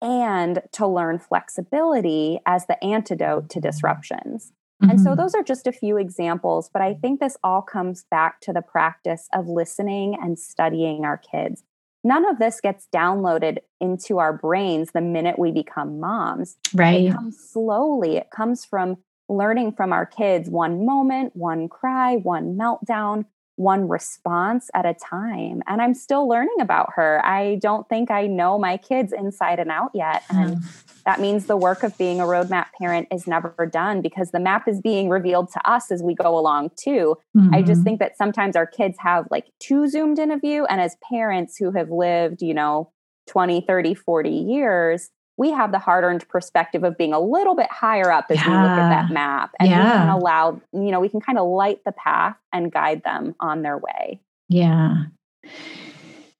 and 0.00 0.62
to 0.72 0.86
learn 0.86 1.18
flexibility 1.18 2.38
as 2.46 2.66
the 2.66 2.82
antidote 2.84 3.48
to 3.50 3.60
disruptions. 3.60 4.52
Mm-hmm. 4.82 4.90
And 4.90 5.00
so 5.00 5.10
mm-hmm. 5.10 5.20
those 5.20 5.34
are 5.34 5.42
just 5.42 5.66
a 5.66 5.72
few 5.72 5.96
examples, 5.96 6.68
but 6.72 6.82
I 6.82 6.94
think 6.94 7.20
this 7.20 7.36
all 7.42 7.62
comes 7.62 8.04
back 8.10 8.40
to 8.42 8.52
the 8.52 8.62
practice 8.62 9.28
of 9.32 9.48
listening 9.48 10.16
and 10.20 10.38
studying 10.38 11.04
our 11.04 11.18
kids. 11.18 11.62
None 12.06 12.28
of 12.28 12.38
this 12.38 12.60
gets 12.60 12.86
downloaded 12.94 13.58
into 13.80 14.18
our 14.18 14.32
brains 14.32 14.90
the 14.92 15.00
minute 15.00 15.38
we 15.38 15.52
become 15.52 16.00
moms. 16.00 16.58
Right. 16.74 17.06
It 17.06 17.12
comes 17.14 17.38
slowly. 17.38 18.16
It 18.18 18.30
comes 18.30 18.64
from 18.66 18.98
learning 19.28 19.72
from 19.72 19.90
our 19.92 20.04
kids 20.04 20.50
one 20.50 20.84
moment, 20.84 21.34
one 21.34 21.66
cry, 21.68 22.16
one 22.16 22.58
meltdown, 22.58 23.24
one 23.56 23.88
response 23.88 24.68
at 24.74 24.84
a 24.84 24.94
time. 24.94 25.62
And 25.66 25.80
I'm 25.80 25.94
still 25.94 26.28
learning 26.28 26.60
about 26.60 26.90
her. 26.96 27.24
I 27.24 27.56
don't 27.56 27.88
think 27.88 28.10
I 28.10 28.26
know 28.26 28.58
my 28.58 28.76
kids 28.76 29.12
inside 29.12 29.58
and 29.58 29.70
out 29.70 29.90
yet. 29.94 30.24
And 30.28 30.56
mm. 30.56 30.84
that 31.04 31.20
means 31.20 31.46
the 31.46 31.56
work 31.56 31.82
of 31.82 31.96
being 31.96 32.20
a 32.20 32.24
roadmap 32.24 32.66
parent 32.78 33.08
is 33.12 33.26
never 33.26 33.68
done 33.70 34.00
because 34.00 34.32
the 34.32 34.40
map 34.40 34.66
is 34.66 34.80
being 34.80 35.08
revealed 35.08 35.52
to 35.52 35.70
us 35.70 35.92
as 35.92 36.02
we 36.02 36.14
go 36.14 36.36
along 36.36 36.70
too. 36.76 37.16
Mm-hmm. 37.36 37.54
I 37.54 37.62
just 37.62 37.72
mm-hmm. 37.72 37.82
think 37.84 37.98
that 38.00 38.16
sometimes 38.16 38.56
our 38.56 38.66
kids 38.66 38.96
have 38.98 39.26
like 39.30 39.46
too 39.60 39.86
zoomed 39.86 40.18
in 40.18 40.30
a 40.30 40.38
view. 40.38 40.66
And 40.66 40.80
as 40.80 40.96
parents 41.08 41.56
who 41.56 41.70
have 41.72 41.90
lived, 41.90 42.42
you 42.42 42.54
know, 42.54 42.90
20, 43.26 43.64
30, 43.66 43.94
40 43.94 44.30
years, 44.30 45.10
we 45.36 45.50
have 45.50 45.72
the 45.72 45.78
hard 45.78 46.04
earned 46.04 46.28
perspective 46.28 46.84
of 46.84 46.96
being 46.96 47.12
a 47.12 47.20
little 47.20 47.54
bit 47.54 47.70
higher 47.70 48.10
up 48.10 48.26
as 48.30 48.38
yeah. 48.38 48.46
we 48.46 48.52
look 48.52 48.78
at 48.78 48.88
that 48.88 49.12
map. 49.12 49.50
And 49.58 49.68
yeah. 49.68 49.84
we 49.84 49.90
can 49.90 50.08
allow, 50.08 50.60
you 50.72 50.90
know, 50.90 51.00
we 51.00 51.08
can 51.08 51.20
kind 51.20 51.38
of 51.38 51.48
light 51.48 51.80
the 51.84 51.92
path 51.92 52.36
and 52.52 52.72
guide 52.72 53.02
them 53.04 53.34
on 53.40 53.62
their 53.62 53.78
way. 53.78 54.20
Yeah. 54.48 55.04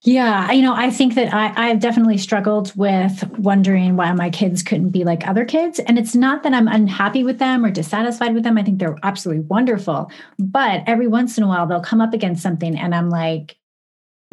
Yeah, 0.01 0.51
you 0.51 0.61
know, 0.61 0.75
I 0.75 0.91
think 0.91 1.15
that 1.15 1.33
I, 1.33 1.51
I've 1.55 1.79
definitely 1.79 2.19
struggled 2.19 2.71
with 2.75 3.27
wondering 3.39 3.95
why 3.95 4.11
my 4.13 4.29
kids 4.29 4.61
couldn't 4.61 4.91
be 4.91 5.03
like 5.03 5.27
other 5.27 5.45
kids. 5.45 5.79
And 5.79 5.97
it's 5.97 6.13
not 6.13 6.43
that 6.43 6.53
I'm 6.53 6.67
unhappy 6.67 7.23
with 7.23 7.39
them 7.39 7.65
or 7.65 7.71
dissatisfied 7.71 8.35
with 8.35 8.43
them. 8.43 8.55
I 8.55 8.61
think 8.61 8.77
they're 8.77 8.99
absolutely 9.01 9.45
wonderful. 9.45 10.11
But 10.37 10.83
every 10.85 11.07
once 11.07 11.39
in 11.39 11.43
a 11.43 11.47
while, 11.47 11.65
they'll 11.65 11.81
come 11.81 12.01
up 12.01 12.13
against 12.13 12.43
something, 12.43 12.77
and 12.77 12.93
I'm 12.93 13.09
like, 13.09 13.57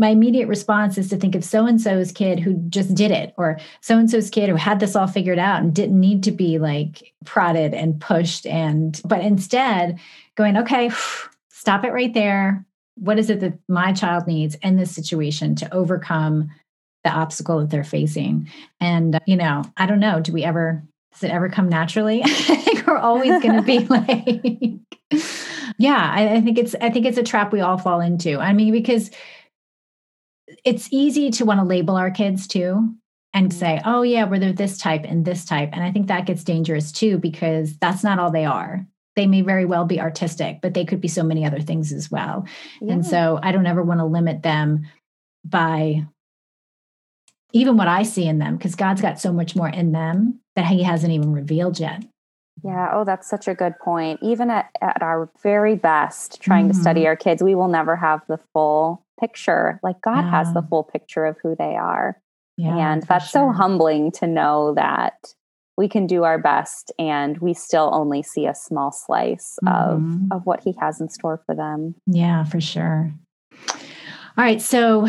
my 0.02 0.08
immediate 0.08 0.48
response 0.48 0.98
is 0.98 1.08
to 1.08 1.16
think 1.16 1.36
of 1.36 1.44
so 1.44 1.64
and 1.64 1.80
so's 1.80 2.10
kid 2.10 2.40
who 2.40 2.54
just 2.68 2.92
did 2.92 3.12
it, 3.12 3.32
or 3.36 3.56
so 3.82 3.96
and 3.96 4.10
so's 4.10 4.30
kid 4.30 4.48
who 4.50 4.56
had 4.56 4.80
this 4.80 4.96
all 4.96 5.06
figured 5.06 5.38
out 5.38 5.62
and 5.62 5.72
didn't 5.72 5.98
need 5.98 6.24
to 6.24 6.32
be 6.32 6.58
like 6.58 7.14
prodded 7.24 7.72
and 7.72 8.00
pushed. 8.00 8.44
And, 8.44 9.00
but 9.04 9.20
instead 9.20 10.00
going, 10.34 10.56
okay, 10.56 10.90
stop 11.50 11.84
it 11.84 11.92
right 11.92 12.12
there. 12.12 12.66
What 12.96 13.20
is 13.20 13.30
it 13.30 13.38
that 13.40 13.56
my 13.68 13.92
child 13.92 14.26
needs 14.26 14.56
in 14.56 14.76
this 14.76 14.92
situation 14.92 15.54
to 15.54 15.72
overcome 15.72 16.50
the 17.04 17.10
obstacle 17.10 17.60
that 17.60 17.70
they're 17.70 17.84
facing? 17.84 18.50
And, 18.80 19.14
uh, 19.14 19.20
you 19.24 19.36
know, 19.36 19.62
I 19.76 19.86
don't 19.86 20.00
know, 20.00 20.18
do 20.18 20.32
we 20.32 20.42
ever, 20.42 20.82
does 21.12 21.22
it 21.22 21.30
ever 21.30 21.48
come 21.48 21.68
naturally? 21.68 22.22
I 22.24 22.28
think 22.28 22.88
we're 22.88 22.98
always 22.98 23.40
going 23.40 23.54
to 23.54 23.62
be 23.62 23.78
like, 25.12 25.22
yeah, 25.78 26.10
I, 26.12 26.34
I 26.34 26.40
think 26.40 26.58
it's, 26.58 26.74
I 26.80 26.90
think 26.90 27.06
it's 27.06 27.18
a 27.18 27.22
trap 27.22 27.52
we 27.52 27.60
all 27.60 27.78
fall 27.78 28.00
into. 28.00 28.40
I 28.40 28.52
mean, 28.52 28.72
because, 28.72 29.12
it's 30.64 30.88
easy 30.90 31.30
to 31.32 31.44
want 31.44 31.60
to 31.60 31.64
label 31.64 31.96
our 31.96 32.10
kids 32.10 32.46
too 32.46 32.94
and 33.34 33.48
mm-hmm. 33.48 33.58
say, 33.58 33.80
oh, 33.84 34.02
yeah, 34.02 34.24
we're 34.24 34.52
this 34.52 34.78
type 34.78 35.04
and 35.04 35.24
this 35.24 35.44
type. 35.44 35.70
And 35.72 35.82
I 35.82 35.90
think 35.90 36.08
that 36.08 36.26
gets 36.26 36.44
dangerous 36.44 36.92
too, 36.92 37.18
because 37.18 37.76
that's 37.78 38.04
not 38.04 38.18
all 38.18 38.30
they 38.30 38.44
are. 38.44 38.86
They 39.14 39.26
may 39.26 39.42
very 39.42 39.66
well 39.66 39.84
be 39.84 40.00
artistic, 40.00 40.60
but 40.62 40.74
they 40.74 40.84
could 40.84 41.00
be 41.00 41.08
so 41.08 41.22
many 41.22 41.44
other 41.44 41.60
things 41.60 41.92
as 41.92 42.10
well. 42.10 42.46
Yeah. 42.80 42.94
And 42.94 43.06
so 43.06 43.38
I 43.42 43.52
don't 43.52 43.66
ever 43.66 43.82
want 43.82 44.00
to 44.00 44.06
limit 44.06 44.42
them 44.42 44.86
by 45.44 46.06
even 47.52 47.76
what 47.76 47.88
I 47.88 48.04
see 48.04 48.26
in 48.26 48.38
them, 48.38 48.56
because 48.56 48.74
God's 48.74 49.02
got 49.02 49.20
so 49.20 49.32
much 49.32 49.54
more 49.54 49.68
in 49.68 49.92
them 49.92 50.40
that 50.56 50.66
He 50.66 50.82
hasn't 50.82 51.12
even 51.12 51.32
revealed 51.32 51.78
yet. 51.78 52.02
Yeah. 52.64 52.90
Oh, 52.92 53.04
that's 53.04 53.28
such 53.28 53.48
a 53.48 53.54
good 53.54 53.78
point. 53.78 54.20
Even 54.22 54.48
at, 54.48 54.70
at 54.80 55.02
our 55.02 55.30
very 55.42 55.74
best, 55.74 56.40
trying 56.40 56.68
mm-hmm. 56.68 56.76
to 56.76 56.80
study 56.80 57.00
mm-hmm. 57.00 57.08
our 57.08 57.16
kids, 57.16 57.42
we 57.42 57.54
will 57.54 57.68
never 57.68 57.96
have 57.96 58.22
the 58.28 58.38
full 58.54 59.04
picture. 59.22 59.78
Like 59.82 60.00
God 60.02 60.22
yeah. 60.22 60.30
has 60.30 60.52
the 60.52 60.62
full 60.62 60.82
picture 60.82 61.24
of 61.24 61.36
who 61.42 61.54
they 61.56 61.76
are. 61.76 62.20
Yeah, 62.56 62.92
and 62.92 63.02
that's 63.04 63.30
sure. 63.30 63.50
so 63.50 63.52
humbling 63.52 64.10
to 64.12 64.26
know 64.26 64.74
that 64.74 65.14
we 65.76 65.88
can 65.88 66.06
do 66.06 66.24
our 66.24 66.38
best 66.38 66.92
and 66.98 67.38
we 67.38 67.54
still 67.54 67.90
only 67.92 68.22
see 68.22 68.46
a 68.46 68.54
small 68.54 68.92
slice 68.92 69.58
mm-hmm. 69.64 70.26
of, 70.30 70.40
of 70.40 70.46
what 70.46 70.62
he 70.62 70.74
has 70.78 71.00
in 71.00 71.08
store 71.08 71.42
for 71.46 71.54
them. 71.54 71.94
Yeah, 72.06 72.44
for 72.44 72.60
sure. 72.60 73.12
All 74.36 74.44
right. 74.44 74.62
So, 74.62 75.06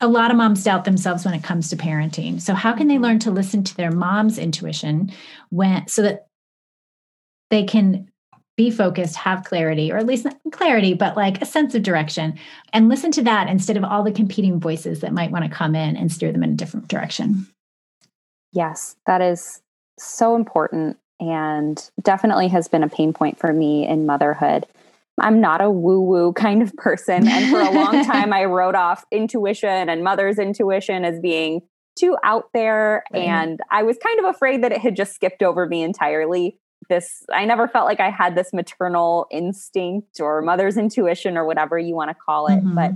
a 0.00 0.08
lot 0.08 0.30
of 0.30 0.36
moms 0.36 0.64
doubt 0.64 0.84
themselves 0.84 1.24
when 1.24 1.34
it 1.34 1.44
comes 1.44 1.68
to 1.70 1.76
parenting. 1.76 2.40
So, 2.40 2.54
how 2.54 2.72
can 2.72 2.88
they 2.88 2.98
learn 2.98 3.20
to 3.20 3.30
listen 3.30 3.62
to 3.64 3.76
their 3.76 3.92
mom's 3.92 4.38
intuition 4.38 5.12
when 5.50 5.86
so 5.86 6.02
that 6.02 6.26
they 7.50 7.64
can 7.64 8.08
be 8.56 8.70
focused, 8.70 9.16
have 9.16 9.44
clarity, 9.44 9.90
or 9.90 9.96
at 9.96 10.06
least 10.06 10.24
not 10.24 10.38
clarity, 10.52 10.94
but 10.94 11.16
like 11.16 11.42
a 11.42 11.46
sense 11.46 11.74
of 11.74 11.82
direction, 11.82 12.38
and 12.72 12.88
listen 12.88 13.10
to 13.12 13.22
that 13.22 13.48
instead 13.48 13.76
of 13.76 13.84
all 13.84 14.02
the 14.02 14.12
competing 14.12 14.60
voices 14.60 15.00
that 15.00 15.12
might 15.12 15.30
want 15.30 15.44
to 15.44 15.50
come 15.50 15.74
in 15.74 15.96
and 15.96 16.12
steer 16.12 16.30
them 16.30 16.42
in 16.42 16.50
a 16.50 16.56
different 16.56 16.88
direction. 16.88 17.46
Yes, 18.52 18.96
that 19.06 19.20
is 19.20 19.60
so 19.98 20.36
important 20.36 20.96
and 21.20 21.90
definitely 22.02 22.48
has 22.48 22.68
been 22.68 22.82
a 22.82 22.88
pain 22.88 23.12
point 23.12 23.38
for 23.38 23.52
me 23.52 23.86
in 23.86 24.06
motherhood. 24.06 24.66
I'm 25.20 25.40
not 25.40 25.60
a 25.60 25.70
woo 25.70 26.00
woo 26.00 26.32
kind 26.32 26.62
of 26.62 26.74
person. 26.76 27.26
And 27.28 27.50
for 27.50 27.60
a 27.60 27.70
long 27.70 28.04
time, 28.06 28.32
I 28.32 28.44
wrote 28.44 28.74
off 28.74 29.04
intuition 29.10 29.88
and 29.88 30.02
mother's 30.02 30.38
intuition 30.38 31.04
as 31.04 31.20
being 31.20 31.62
too 31.96 32.16
out 32.24 32.48
there. 32.52 33.04
Right. 33.12 33.22
And 33.22 33.60
I 33.70 33.84
was 33.84 33.96
kind 34.02 34.18
of 34.18 34.24
afraid 34.26 34.64
that 34.64 34.72
it 34.72 34.80
had 34.80 34.96
just 34.96 35.14
skipped 35.14 35.42
over 35.42 35.66
me 35.66 35.82
entirely 35.82 36.58
this 36.88 37.24
i 37.32 37.44
never 37.44 37.66
felt 37.68 37.86
like 37.86 38.00
i 38.00 38.10
had 38.10 38.34
this 38.34 38.52
maternal 38.52 39.26
instinct 39.30 40.20
or 40.20 40.42
mother's 40.42 40.76
intuition 40.76 41.36
or 41.36 41.44
whatever 41.44 41.78
you 41.78 41.94
want 41.94 42.10
to 42.10 42.14
call 42.14 42.46
it 42.46 42.56
mm-hmm. 42.56 42.74
but 42.74 42.92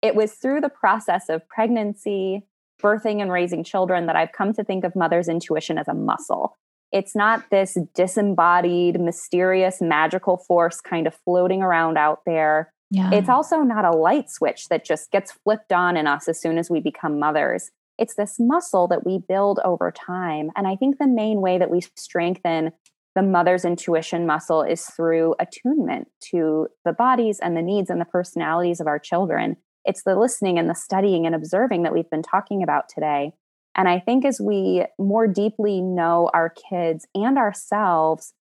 it 0.00 0.14
was 0.14 0.32
through 0.34 0.60
the 0.60 0.68
process 0.68 1.28
of 1.28 1.46
pregnancy 1.48 2.42
birthing 2.82 3.20
and 3.22 3.30
raising 3.30 3.62
children 3.64 4.06
that 4.06 4.16
i've 4.16 4.32
come 4.32 4.52
to 4.52 4.64
think 4.64 4.84
of 4.84 4.94
mother's 4.96 5.28
intuition 5.28 5.78
as 5.78 5.88
a 5.88 5.94
muscle 5.94 6.56
It's 6.92 7.16
not 7.16 7.44
this 7.50 7.78
disembodied, 7.94 9.00
mysterious, 9.00 9.80
magical 9.80 10.36
force 10.36 10.78
kind 10.80 11.06
of 11.06 11.14
floating 11.24 11.62
around 11.62 11.96
out 11.96 12.20
there. 12.26 12.70
Yeah. 12.90 13.10
It's 13.12 13.30
also 13.30 13.60
not 13.60 13.86
a 13.86 13.96
light 13.96 14.28
switch 14.28 14.68
that 14.68 14.84
just 14.84 15.10
gets 15.10 15.32
flipped 15.32 15.72
on 15.72 15.96
in 15.96 16.06
us 16.06 16.28
as 16.28 16.38
soon 16.38 16.58
as 16.58 16.68
we 16.68 16.80
become 16.80 17.18
mothers. 17.18 17.70
It's 17.98 18.14
this 18.14 18.36
muscle 18.38 18.88
that 18.88 19.06
we 19.06 19.18
build 19.26 19.58
over 19.64 19.90
time. 19.90 20.50
And 20.54 20.66
I 20.68 20.76
think 20.76 20.98
the 20.98 21.08
main 21.08 21.40
way 21.40 21.56
that 21.56 21.70
we 21.70 21.80
strengthen 21.96 22.72
the 23.14 23.22
mother's 23.22 23.64
intuition 23.64 24.26
muscle 24.26 24.62
is 24.62 24.86
through 24.86 25.34
attunement 25.38 26.08
to 26.30 26.68
the 26.84 26.92
bodies 26.92 27.38
and 27.40 27.56
the 27.56 27.62
needs 27.62 27.90
and 27.90 28.00
the 28.00 28.06
personalities 28.06 28.80
of 28.80 28.86
our 28.86 28.98
children. 28.98 29.56
It's 29.84 30.02
the 30.02 30.18
listening 30.18 30.58
and 30.58 30.70
the 30.70 30.74
studying 30.74 31.26
and 31.26 31.34
observing 31.34 31.82
that 31.82 31.92
we've 31.92 32.08
been 32.10 32.22
talking 32.22 32.62
about 32.62 32.88
today. 32.88 33.32
And 33.74 33.88
I 33.88 33.98
think 33.98 34.24
as 34.24 34.40
we 34.40 34.84
more 34.98 35.26
deeply 35.26 35.80
know 35.80 36.30
our 36.32 36.50
kids 36.50 37.06
and 37.14 37.38
ourselves, 37.38 38.34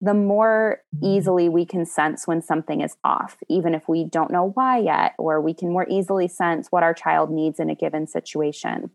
the 0.00 0.14
more 0.14 0.80
easily 1.02 1.48
we 1.48 1.64
can 1.64 1.86
sense 1.86 2.26
when 2.26 2.42
something 2.42 2.80
is 2.80 2.96
off, 3.04 3.36
even 3.48 3.74
if 3.74 3.88
we 3.88 4.04
don't 4.04 4.32
know 4.32 4.50
why 4.54 4.78
yet, 4.78 5.14
or 5.18 5.40
we 5.40 5.54
can 5.54 5.72
more 5.72 5.86
easily 5.88 6.26
sense 6.26 6.68
what 6.70 6.82
our 6.82 6.92
child 6.92 7.30
needs 7.30 7.60
in 7.60 7.70
a 7.70 7.74
given 7.76 8.08
situation. 8.08 8.90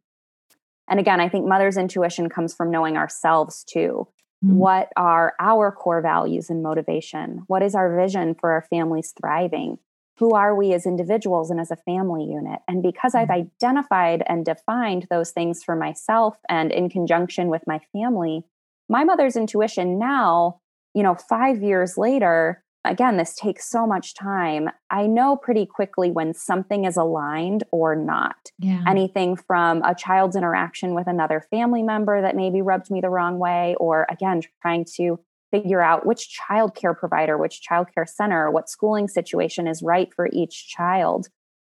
And 0.89 0.99
again, 0.99 1.21
I 1.21 1.29
think 1.29 1.45
mother's 1.45 1.77
intuition 1.77 2.29
comes 2.29 2.53
from 2.53 2.71
knowing 2.71 2.97
ourselves 2.97 3.63
too. 3.63 4.07
Mm-hmm. 4.45 4.55
What 4.55 4.89
are 4.95 5.33
our 5.39 5.71
core 5.71 6.01
values 6.01 6.49
and 6.49 6.61
motivation? 6.61 7.43
What 7.47 7.63
is 7.63 7.73
our 7.75 7.95
vision 7.95 8.35
for 8.35 8.51
our 8.51 8.61
families 8.69 9.13
thriving? 9.19 9.79
Who 10.17 10.33
are 10.33 10.55
we 10.55 10.73
as 10.73 10.85
individuals 10.85 11.49
and 11.49 11.59
as 11.59 11.71
a 11.71 11.75
family 11.75 12.23
unit? 12.25 12.59
And 12.67 12.83
because 12.83 13.13
mm-hmm. 13.13 13.31
I've 13.31 13.47
identified 13.63 14.23
and 14.27 14.45
defined 14.45 15.07
those 15.09 15.31
things 15.31 15.63
for 15.63 15.75
myself 15.75 16.37
and 16.49 16.71
in 16.71 16.89
conjunction 16.89 17.47
with 17.47 17.63
my 17.65 17.79
family, 17.93 18.43
my 18.89 19.03
mother's 19.03 19.35
intuition 19.35 19.99
now, 19.99 20.59
you 20.93 21.03
know, 21.03 21.15
five 21.15 21.61
years 21.61 21.97
later, 21.97 22.63
again, 22.91 23.17
this 23.17 23.35
takes 23.35 23.69
so 23.69 23.85
much 23.85 24.13
time. 24.15 24.69
I 24.89 25.07
know 25.07 25.35
pretty 25.35 25.65
quickly 25.65 26.11
when 26.11 26.33
something 26.33 26.85
is 26.85 26.97
aligned 26.97 27.63
or 27.71 27.95
not. 27.95 28.35
Yeah. 28.59 28.83
Anything 28.87 29.35
from 29.35 29.81
a 29.83 29.95
child's 29.95 30.35
interaction 30.35 30.93
with 30.93 31.07
another 31.07 31.45
family 31.49 31.83
member 31.83 32.21
that 32.21 32.35
maybe 32.35 32.61
rubbed 32.61 32.89
me 32.89 33.01
the 33.01 33.09
wrong 33.09 33.39
way, 33.39 33.75
or 33.79 34.05
again, 34.09 34.41
trying 34.61 34.85
to 34.95 35.19
figure 35.51 35.81
out 35.81 36.05
which 36.05 36.29
child 36.29 36.75
care 36.75 36.93
provider, 36.93 37.37
which 37.37 37.61
child 37.61 37.87
care 37.93 38.05
center, 38.05 38.51
what 38.51 38.69
schooling 38.69 39.07
situation 39.07 39.67
is 39.67 39.81
right 39.81 40.13
for 40.13 40.29
each 40.33 40.67
child. 40.67 41.27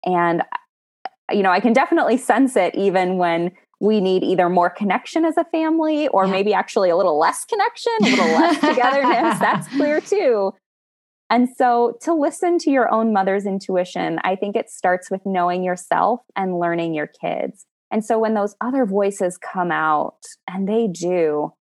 And, 0.05 0.41
uh, 0.41 1.33
you 1.33 1.43
know, 1.43 1.51
I 1.51 1.59
can 1.59 1.73
definitely 1.73 2.17
sense 2.17 2.55
it 2.55 2.75
even 2.75 3.17
when 3.17 3.51
we 3.79 3.99
need 3.99 4.23
either 4.23 4.47
more 4.47 4.69
connection 4.69 5.25
as 5.25 5.37
a 5.37 5.43
family 5.45 6.07
or 6.09 6.25
yeah. 6.25 6.31
maybe 6.31 6.53
actually 6.53 6.89
a 6.89 6.95
little 6.95 7.17
less 7.17 7.45
connection, 7.45 7.93
a 8.01 8.09
little 8.09 8.25
less 8.25 8.59
togetherness. 8.61 9.39
That's 9.39 9.67
clear 9.69 9.99
too. 9.99 10.53
And 11.31 11.47
so 11.57 11.97
to 12.01 12.13
listen 12.13 12.59
to 12.59 12.69
your 12.69 12.93
own 12.93 13.13
mother's 13.13 13.45
intuition, 13.45 14.19
I 14.23 14.35
think 14.35 14.57
it 14.57 14.69
starts 14.69 15.09
with 15.09 15.21
knowing 15.25 15.63
yourself 15.63 16.19
and 16.35 16.59
learning 16.59 16.93
your 16.93 17.07
kids. 17.07 17.65
And 17.89 18.03
so 18.03 18.19
when 18.19 18.33
those 18.33 18.55
other 18.59 18.85
voices 18.85 19.37
come 19.37 19.71
out, 19.71 20.19
and 20.47 20.67
they 20.67 20.87
do, 20.87 21.53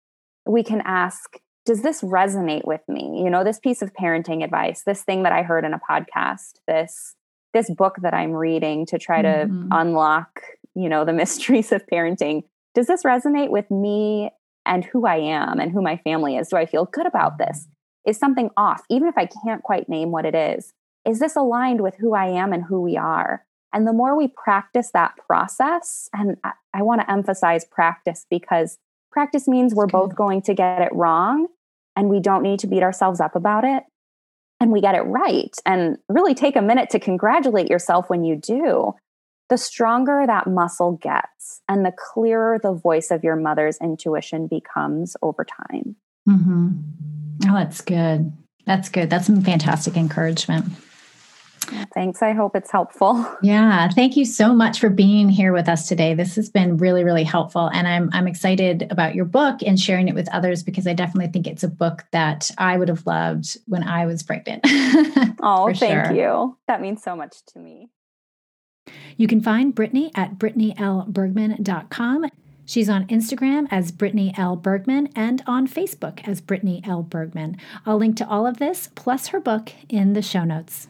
we 0.44 0.64
can 0.64 0.83
ask, 0.85 1.37
does 1.64 1.83
this 1.83 2.02
resonate 2.02 2.66
with 2.66 2.80
me? 2.88 3.22
You 3.22 3.30
know, 3.30 3.44
this 3.44 3.61
piece 3.61 3.80
of 3.80 3.92
parenting 3.92 4.42
advice, 4.42 4.83
this 4.85 5.02
thing 5.02 5.22
that 5.22 5.33
I 5.33 5.42
heard 5.42 5.64
in 5.64 5.72
a 5.72 5.80
podcast, 5.80 6.54
this 6.66 7.14
this 7.52 7.68
book 7.68 7.96
that 8.02 8.14
I'm 8.14 8.30
reading 8.33 8.87
to 8.87 8.98
try 8.98 9.22
mm-hmm. 9.22 9.68
to 9.68 9.76
unlock, 9.76 10.40
you 10.74 10.88
know, 10.88 11.04
the 11.04 11.12
mysteries 11.22 11.72
of 11.72 11.83
parenting. 11.92 12.42
Does 12.74 12.87
this 12.87 13.02
resonate 13.02 13.50
with 13.50 13.68
me 13.70 14.30
and 14.66 14.85
who 14.85 15.06
I 15.06 15.16
am 15.16 15.59
and 15.59 15.72
who 15.72 15.83
my 15.83 15.96
family 15.98 16.37
is? 16.37 16.48
Do 16.48 16.56
I 16.56 16.66
feel 16.66 16.87
good 16.87 17.06
about 17.06 17.38
this? 17.38 17.66
Is 18.06 18.18
something 18.18 18.50
off, 18.56 18.82
even 18.88 19.08
if 19.08 19.18
I 19.18 19.26
can't 19.26 19.62
quite 19.62 19.88
name 19.88 20.10
what 20.10 20.24
it 20.24 20.34
is? 20.34 20.72
Is 21.06 21.18
this 21.18 21.36
aligned 21.36 21.80
with 21.80 21.96
who 21.96 22.14
I 22.14 22.26
am 22.26 22.52
and 22.52 22.64
who 22.64 22.80
we 22.80 22.96
are? 22.96 23.44
And 23.72 23.86
the 23.86 23.92
more 23.92 24.16
we 24.16 24.28
practice 24.28 24.90
that 24.92 25.16
process, 25.26 26.08
and 26.12 26.36
I, 26.42 26.52
I 26.74 26.82
want 26.82 27.02
to 27.02 27.10
emphasize 27.10 27.64
practice 27.64 28.26
because 28.28 28.78
practice 29.12 29.46
means 29.46 29.74
we're 29.74 29.86
both 29.86 30.14
going 30.14 30.42
to 30.42 30.54
get 30.54 30.82
it 30.82 30.92
wrong 30.92 31.46
and 31.96 32.08
we 32.08 32.20
don't 32.20 32.42
need 32.42 32.58
to 32.60 32.66
beat 32.66 32.82
ourselves 32.82 33.20
up 33.20 33.36
about 33.36 33.64
it. 33.64 33.84
And 34.60 34.72
we 34.72 34.80
get 34.80 34.94
it 34.94 35.02
right. 35.02 35.56
And 35.64 35.96
really 36.08 36.34
take 36.34 36.56
a 36.56 36.62
minute 36.62 36.90
to 36.90 37.00
congratulate 37.00 37.70
yourself 37.70 38.10
when 38.10 38.24
you 38.24 38.36
do. 38.36 38.94
The 39.48 39.56
stronger 39.56 40.24
that 40.26 40.46
muscle 40.46 40.92
gets 40.92 41.62
and 41.68 41.84
the 41.84 41.92
clearer 41.96 42.60
the 42.62 42.72
voice 42.72 43.10
of 43.10 43.24
your 43.24 43.36
mother's 43.36 43.78
intuition 43.80 44.46
becomes 44.46 45.16
over 45.22 45.44
time. 45.44 45.96
Mm-hmm. 46.28 46.68
Oh, 47.46 47.55
that's 47.55 47.81
good. 47.81 48.33
That's 48.66 48.88
good. 48.88 49.11
That's 49.11 49.26
some 49.26 49.42
fantastic 49.42 49.96
encouragement. 49.96 50.66
Thanks. 51.94 52.22
I 52.22 52.33
hope 52.33 52.57
it's 52.57 52.70
helpful. 52.70 53.26
Yeah. 53.42 53.88
Thank 53.88 54.16
you 54.16 54.26
so 54.26 54.55
much 54.55 54.79
for 54.81 54.90
being 54.90 55.29
here 55.29 55.53
with 55.53 55.68
us 55.68 55.88
today. 55.88 56.14
This 56.14 56.37
has 56.37 56.50
been 56.50 56.76
really, 56.76 57.05
really 57.05 57.24
helpful. 57.24 57.70
And 57.72 57.88
I'm 57.88 58.11
I'm 58.12 58.29
excited 58.29 58.87
about 58.90 59.14
your 59.14 59.24
book 59.24 59.61
and 59.64 59.81
sharing 59.81 60.09
it 60.09 60.14
with 60.14 60.29
others 60.33 60.62
because 60.62 60.87
I 60.87 60.92
definitely 60.92 61.33
think 61.33 61.46
it's 61.46 61.62
a 61.62 61.68
book 61.68 62.05
that 62.12 62.50
I 62.59 62.76
would 62.76 62.88
have 62.88 63.07
loved 63.07 63.57
when 63.66 63.83
I 63.83 64.05
was 64.05 64.22
pregnant. 64.22 64.61
oh, 65.42 65.72
thank 65.74 66.07
sure. 66.07 66.12
you. 66.12 66.59
That 66.68 66.83
means 66.83 67.03
so 67.03 67.16
much 67.16 67.35
to 67.55 67.59
me. 67.59 67.88
You 69.16 69.26
can 69.26 69.40
find 69.40 69.74
Brittany 69.74 70.11
at 70.14 70.38
brittanyelbergman.com. 70.38 72.26
She's 72.70 72.88
on 72.88 73.09
Instagram 73.09 73.66
as 73.72 73.90
Brittany 73.90 74.33
L. 74.37 74.54
Bergman 74.54 75.09
and 75.16 75.42
on 75.44 75.66
Facebook 75.66 76.20
as 76.28 76.40
Brittany 76.40 76.80
L. 76.87 77.02
Bergman. 77.02 77.56
I'll 77.85 77.96
link 77.96 78.16
to 78.18 78.28
all 78.28 78.46
of 78.46 78.59
this 78.59 78.90
plus 78.94 79.26
her 79.26 79.40
book 79.40 79.72
in 79.88 80.12
the 80.12 80.22
show 80.22 80.44
notes. 80.44 80.87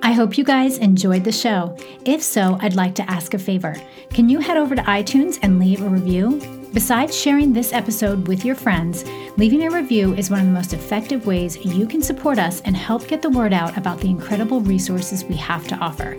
I 0.00 0.12
hope 0.12 0.38
you 0.38 0.44
guys 0.44 0.78
enjoyed 0.78 1.24
the 1.24 1.32
show. 1.32 1.76
If 2.04 2.22
so, 2.22 2.56
I'd 2.60 2.76
like 2.76 2.94
to 2.94 3.10
ask 3.10 3.34
a 3.34 3.38
favor. 3.40 3.74
Can 4.10 4.28
you 4.28 4.38
head 4.38 4.56
over 4.56 4.76
to 4.76 4.82
iTunes 4.82 5.40
and 5.42 5.58
leave 5.58 5.82
a 5.82 5.88
review? 5.88 6.40
Besides 6.72 7.18
sharing 7.18 7.52
this 7.52 7.72
episode 7.72 8.28
with 8.28 8.44
your 8.44 8.54
friends, 8.54 9.04
leaving 9.36 9.64
a 9.64 9.72
review 9.72 10.14
is 10.14 10.30
one 10.30 10.38
of 10.38 10.46
the 10.46 10.52
most 10.52 10.72
effective 10.72 11.26
ways 11.26 11.56
you 11.64 11.88
can 11.88 12.00
support 12.00 12.38
us 12.38 12.60
and 12.60 12.76
help 12.76 13.08
get 13.08 13.22
the 13.22 13.30
word 13.30 13.52
out 13.52 13.76
about 13.76 13.98
the 13.98 14.08
incredible 14.08 14.60
resources 14.60 15.24
we 15.24 15.34
have 15.34 15.66
to 15.66 15.76
offer. 15.78 16.16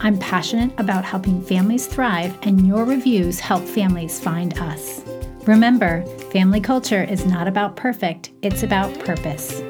I'm 0.00 0.18
passionate 0.18 0.72
about 0.78 1.04
helping 1.04 1.42
families 1.42 1.86
thrive, 1.86 2.36
and 2.42 2.66
your 2.66 2.84
reviews 2.84 3.40
help 3.40 3.62
families 3.64 4.20
find 4.20 4.58
us. 4.58 5.02
Remember, 5.46 6.04
family 6.32 6.60
culture 6.60 7.04
is 7.04 7.26
not 7.26 7.48
about 7.48 7.76
perfect, 7.76 8.30
it's 8.42 8.62
about 8.62 8.98
purpose. 9.00 9.62